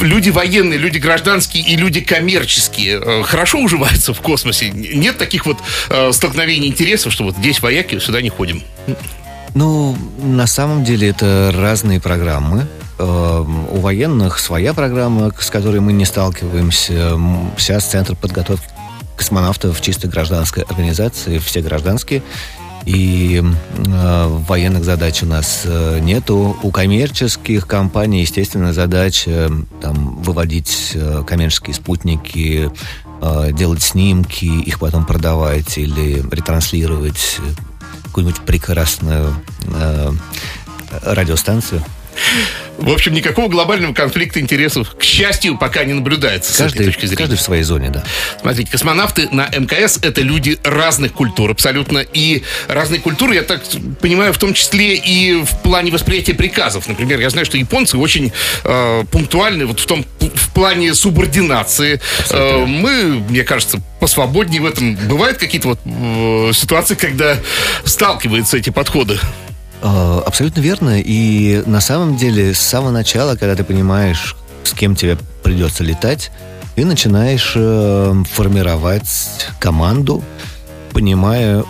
люди 0.00 0.30
военные, 0.30 0.78
люди 0.78 0.98
гражданские 0.98 1.64
и 1.64 1.76
люди 1.76 2.00
коммерческие 2.00 3.00
э, 3.00 3.22
хорошо 3.22 3.58
уживаются 3.58 4.12
в 4.12 4.20
космосе. 4.20 4.70
Нет 4.70 5.18
таких 5.18 5.46
вот 5.46 5.58
э, 5.88 6.12
столкновений 6.12 6.68
интересов, 6.68 7.12
что 7.12 7.24
вот 7.24 7.36
здесь 7.36 7.60
вояки, 7.60 7.98
сюда 7.98 8.20
не 8.22 8.28
ходим. 8.28 8.62
Ну, 9.54 9.96
на 10.22 10.46
самом 10.46 10.84
деле 10.84 11.08
это 11.08 11.52
разные 11.54 12.00
программы. 12.00 12.66
Эм, 12.98 13.68
у 13.68 13.80
военных 13.80 14.38
своя 14.38 14.72
программа, 14.72 15.30
с 15.38 15.50
которой 15.50 15.80
мы 15.80 15.92
не 15.92 16.06
сталкиваемся. 16.06 17.18
Сейчас 17.58 17.84
Центр 17.84 18.16
подготовки 18.16 18.66
космонавтов 19.16 19.80
чисто 19.82 20.08
гражданской 20.08 20.62
организации, 20.62 21.38
все 21.38 21.60
гражданские. 21.60 22.22
И 22.86 23.42
э, 23.42 24.26
военных 24.48 24.84
задач 24.84 25.22
у 25.22 25.26
нас 25.26 25.62
э, 25.64 25.98
нету. 26.00 26.56
У 26.62 26.70
коммерческих 26.70 27.66
компаний, 27.66 28.20
естественно, 28.20 28.72
задача 28.72 29.50
там, 29.82 30.22
выводить 30.22 30.92
э, 30.94 31.22
коммерческие 31.26 31.74
спутники, 31.74 32.70
э, 33.20 33.52
делать 33.52 33.82
снимки, 33.82 34.44
их 34.44 34.78
потом 34.78 35.04
продавать 35.04 35.76
или 35.78 36.22
ретранслировать 36.30 37.40
какую-нибудь 38.04 38.40
прекрасную 38.42 39.34
э, 39.64 40.12
радиостанцию. 41.02 41.82
В 42.78 42.90
общем, 42.90 43.14
никакого 43.14 43.48
глобального 43.48 43.94
конфликта 43.94 44.40
интересов, 44.40 44.94
к 44.98 45.02
счастью, 45.02 45.56
пока 45.56 45.84
не 45.84 45.94
наблюдается 45.94 46.56
каждый, 46.56 46.70
с 46.70 46.74
этой 46.74 46.86
точки 46.86 47.06
зрения. 47.06 47.16
Каждый 47.16 47.36
в 47.36 47.40
своей 47.40 47.62
зоне, 47.62 47.90
да. 47.90 48.04
Смотрите, 48.40 48.70
космонавты 48.70 49.28
на 49.30 49.46
МКС— 49.46 49.98
это 50.02 50.20
люди 50.20 50.58
разных 50.62 51.12
культур 51.12 51.50
абсолютно. 51.50 51.98
И 51.98 52.42
разные 52.68 53.00
культуры, 53.00 53.34
я 53.34 53.42
так 53.42 53.62
понимаю, 54.00 54.32
в 54.32 54.38
том 54.38 54.52
числе 54.52 54.94
и 54.94 55.42
в 55.42 55.62
плане 55.62 55.90
восприятия 55.90 56.34
приказов. 56.34 56.86
Например, 56.86 57.18
я 57.20 57.30
знаю, 57.30 57.46
что 57.46 57.56
японцы 57.56 57.96
очень 57.96 58.32
э, 58.64 59.04
пунктуальны 59.10 59.66
вот 59.66 59.80
в 59.80 59.86
том 59.86 60.04
в 60.20 60.52
плане 60.52 60.94
субординации. 60.94 62.00
Э, 62.30 62.64
мы, 62.66 63.24
мне 63.28 63.42
кажется, 63.42 63.80
посвободнее 64.00 64.60
в 64.60 64.66
этом. 64.66 64.96
Бывают 65.08 65.38
какие-то 65.38 65.68
вот 65.68 65.80
э, 65.84 66.52
ситуации, 66.54 66.94
когда 66.94 67.38
сталкиваются 67.84 68.58
эти 68.58 68.70
подходы? 68.70 69.18
А, 69.82 70.22
абсолютно 70.24 70.60
верно. 70.60 71.00
И 71.00 71.62
на 71.66 71.80
самом 71.80 72.16
деле, 72.16 72.54
с 72.54 72.58
самого 72.58 72.90
начала, 72.90 73.36
когда 73.36 73.54
ты 73.54 73.64
понимаешь, 73.64 74.36
с 74.64 74.72
кем 74.72 74.96
тебе 74.96 75.18
придется 75.42 75.84
летать, 75.84 76.30
ты 76.74 76.84
начинаешь 76.84 77.52
э, 77.54 78.22
формировать 78.30 79.48
команду, 79.58 80.22
понимая, 80.92 81.64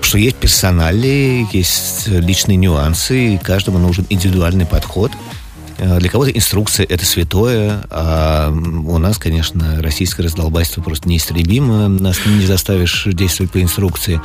что 0.00 0.18
есть 0.18 0.36
персонали, 0.36 1.46
есть 1.52 2.08
личные 2.08 2.56
нюансы, 2.56 3.34
и 3.34 3.38
каждому 3.38 3.78
нужен 3.78 4.06
индивидуальный 4.08 4.66
подход. 4.66 5.12
Э, 5.78 5.98
для 5.98 6.10
кого-то 6.10 6.30
инструкция 6.30 6.84
это 6.84 7.06
святое, 7.06 7.82
а 7.90 8.50
у 8.50 8.98
нас, 8.98 9.18
конечно, 9.18 9.80
российское 9.80 10.24
раздолбайство 10.24 10.82
просто 10.82 11.08
неистребимо, 11.08 11.88
нас 11.88 12.18
не 12.26 12.44
заставишь 12.44 13.04
действовать 13.06 13.52
по 13.52 13.62
инструкции. 13.62 14.20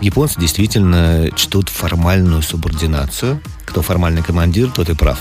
Японцы 0.00 0.40
действительно 0.40 1.30
чтут 1.34 1.68
формальную 1.68 2.42
субординацию. 2.42 3.42
Кто 3.64 3.82
формальный 3.82 4.22
командир, 4.22 4.70
тот 4.70 4.88
и 4.88 4.94
прав. 4.94 5.18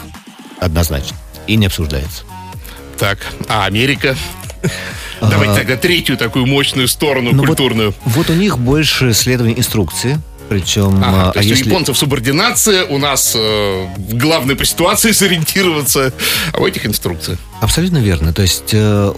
Однозначно. 0.59 1.15
И 1.47 1.55
не 1.55 1.65
обсуждается. 1.67 2.23
Так, 2.97 3.19
а 3.47 3.65
Америка? 3.65 4.15
Давайте 5.21 5.55
тогда 5.55 5.77
третью 5.77 6.17
такую 6.17 6.45
мощную 6.45 6.87
сторону 6.87 7.31
Ну, 7.31 7.39
вот- 7.39 7.47
культурную. 7.47 7.93
Вот, 8.05 8.29
у 8.29 8.33
них 8.33 8.57
больше 8.57 9.13
следования 9.13 9.57
инструкции. 9.57 10.19
Причем, 10.49 11.03
Ага, 11.03 11.29
а, 11.29 11.31
то 11.33 11.39
а 11.39 11.43
есть 11.43 11.57
если... 11.57 11.65
у 11.65 11.73
японцев 11.73 11.97
субординация, 11.97 12.85
у 12.85 12.97
нас 12.97 13.33
э, 13.35 13.87
главное 14.13 14.55
по 14.55 14.63
ситуации 14.63 15.11
сориентироваться, 15.11 16.13
а 16.53 16.59
у 16.59 16.65
этих 16.65 16.85
инструкция. 16.85 17.37
Абсолютно 17.59 17.97
верно. 17.97 18.31
То 18.31 18.43
есть 18.43 18.69
э, 18.71 19.13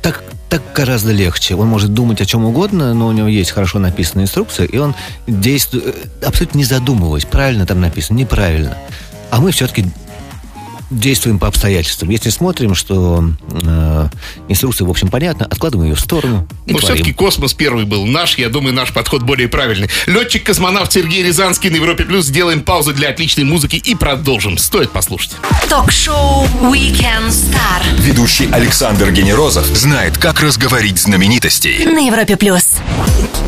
так, 0.00 0.24
так 0.58 0.72
гораздо 0.74 1.12
легче. 1.12 1.54
Он 1.54 1.68
может 1.68 1.92
думать 1.92 2.22
о 2.22 2.24
чем 2.24 2.46
угодно, 2.46 2.94
но 2.94 3.08
у 3.08 3.12
него 3.12 3.28
есть 3.28 3.50
хорошо 3.50 3.78
написанная 3.78 4.24
инструкция, 4.24 4.64
и 4.64 4.78
он 4.78 4.94
действует 5.26 5.84
э, 5.84 6.26
абсолютно 6.26 6.58
не 6.58 6.64
задумываясь, 6.64 7.26
правильно 7.26 7.66
там 7.66 7.82
написано, 7.82 8.16
неправильно. 8.16 8.78
А 9.30 9.40
мы 9.40 9.50
все-таки 9.50 9.84
действуем 10.90 11.38
по 11.38 11.48
обстоятельствам. 11.48 12.10
Если 12.10 12.30
смотрим, 12.30 12.74
что 12.74 13.24
э, 13.50 14.08
инструкция, 14.48 14.86
в 14.86 14.90
общем, 14.90 15.08
понятна, 15.08 15.46
откладываем 15.46 15.90
ее 15.90 15.96
в 15.96 16.00
сторону 16.00 16.46
и 16.66 16.72
Но 16.72 16.78
творим. 16.78 16.94
все-таки 16.96 17.12
космос 17.12 17.54
первый 17.54 17.84
был 17.84 18.06
наш. 18.06 18.38
Я 18.38 18.48
думаю, 18.48 18.74
наш 18.74 18.92
подход 18.92 19.22
более 19.22 19.48
правильный. 19.48 19.88
Летчик-космонавт 20.06 20.92
Сергей 20.92 21.22
Рязанский 21.22 21.70
на 21.70 21.76
Европе 21.76 22.04
Плюс. 22.04 22.26
Сделаем 22.26 22.62
паузу 22.62 22.92
для 22.92 23.08
отличной 23.10 23.44
музыки 23.44 23.76
и 23.76 23.94
продолжим. 23.94 24.58
Стоит 24.58 24.90
послушать. 24.90 25.32
Ток-шоу 25.68 26.44
Weekend 26.62 27.28
Star 27.30 27.82
Ведущий 28.00 28.48
Александр 28.52 29.10
Генерозов 29.10 29.66
знает, 29.66 30.18
как 30.18 30.40
разговорить 30.40 30.98
знаменитостей. 30.98 31.84
на 31.84 31.98
Европе 32.06 32.36
плюс. 32.36 32.76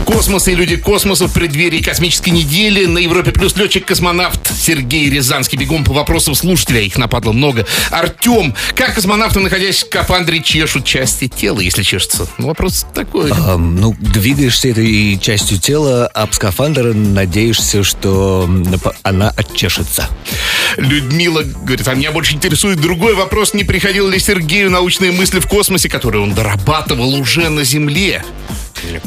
Космос 0.07 0.48
и 0.48 0.55
люди 0.55 0.77
космоса 0.77 1.27
в 1.29 1.33
преддверии 1.35 1.83
космической 1.83 2.31
недели. 2.31 2.87
На 2.87 2.98
Европе 2.98 3.31
Плюс 3.31 3.55
летчик-космонавт 3.57 4.51
Сергей 4.59 5.11
Рязанский. 5.11 5.59
Бегом 5.59 5.85
по 5.85 5.92
вопросам 5.92 6.35
слушателя. 6.35 6.81
Их 6.81 6.96
нападло 6.96 7.28
много. 7.33 7.67
Артем, 7.91 8.55
как 8.75 8.95
космонавты, 8.95 9.41
находясь 9.41 9.77
в 9.77 9.81
скафандре, 9.87 10.43
чешут 10.43 10.85
части 10.85 11.29
тела, 11.29 11.61
если 11.61 11.83
чешется? 11.83 12.27
Ну, 12.38 12.49
вопрос 12.49 12.87
такой. 12.95 13.31
А, 13.31 13.57
ну, 13.57 13.95
двигаешься 13.99 14.69
этой 14.69 15.19
частью 15.19 15.59
тела, 15.59 16.07
об 16.09 16.33
скафандр 16.33 16.95
надеешься, 16.95 17.85
что 17.85 18.49
она 19.03 19.31
отчешется. 19.37 20.09
Людмила 20.77 21.43
говорит, 21.43 21.87
а 21.88 21.95
меня 21.95 22.12
больше 22.12 22.35
интересует 22.35 22.81
другой 22.81 23.14
вопрос. 23.14 23.55
Не 23.55 23.64
приходил 23.64 24.09
ли 24.09 24.19
Сергею 24.19 24.71
научные 24.71 25.12
мысли 25.12 25.41
в 25.41 25.47
космосе, 25.47 25.88
которые 25.88 26.23
он 26.23 26.35
дорабатывал 26.35 27.14
уже 27.14 27.49
на 27.49 27.64
Земле? 27.64 28.25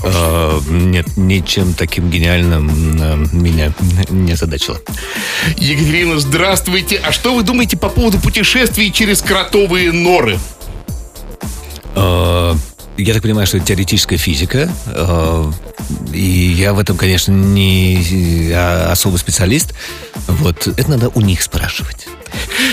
А, 0.03 0.59
нет, 0.69 1.17
ничем 1.17 1.73
таким 1.73 2.09
гениальным 2.09 2.99
м, 3.01 3.29
меня 3.43 3.73
не 4.09 4.35
задачило. 4.35 4.79
Екатерина, 5.57 6.19
здравствуйте. 6.19 6.97
А 7.03 7.11
что 7.11 7.33
вы 7.33 7.43
думаете 7.43 7.77
по 7.77 7.89
поводу 7.89 8.19
путешествий 8.19 8.91
через 8.91 9.21
кротовые 9.21 9.91
норы? 9.91 10.37
А, 11.95 12.55
Я 12.97 13.13
так 13.13 13.23
понимаю, 13.23 13.47
что 13.47 13.57
это 13.57 13.65
теоретическая 13.67 14.17
физика. 14.17 14.71
а, 14.87 15.51
И 16.13 16.21
я 16.21 16.73
в 16.73 16.79
этом, 16.79 16.97
конечно, 16.97 17.31
не 17.31 18.51
особый 18.91 19.17
специалист. 19.17 19.73
Вот, 20.27 20.67
это 20.67 20.89
надо 20.89 21.09
у 21.09 21.21
них 21.21 21.41
спрашивать. 21.41 22.07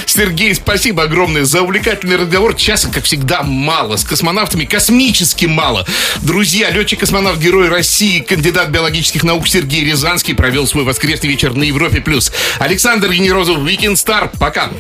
Сергей, 0.06 0.54
спасибо 0.54 1.04
огромное 1.04 1.44
за 1.44 1.62
увлекательный 1.62 2.16
разговор. 2.16 2.54
Часа, 2.54 2.88
как 2.88 3.04
всегда, 3.04 3.42
мало. 3.42 3.96
С 3.96 4.04
космонавтами 4.04 4.64
космически 4.64 5.46
мало. 5.46 5.86
Друзья, 6.22 6.70
летчик-космонавт 6.70 7.38
Герой 7.38 7.68
России, 7.68 8.20
кандидат 8.20 8.68
биологических 8.70 9.22
наук 9.22 9.48
Сергей 9.48 9.84
Рязанский 9.84 10.34
провел 10.34 10.66
свой 10.66 10.84
воскресный 10.84 11.28
вечер 11.28 11.54
на 11.54 11.62
Европе+. 11.64 12.00
плюс. 12.00 12.32
Александр 12.58 13.12
Генерозов, 13.12 13.58
Weekend 13.58 13.94
Star. 13.94 14.30
Пока. 14.38 14.70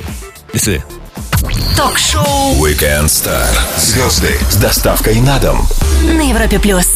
До 0.52 0.58
свидания. 0.58 0.84
Ток-шоу 1.76 2.56
Weekend 2.64 3.06
Star. 3.06 3.46
Звезды 3.76 4.36
с 4.50 4.56
доставкой 4.56 5.20
на 5.20 5.38
дом. 5.38 5.68
на 6.02 6.28
Европе 6.28 6.58
плюс. 6.58 6.88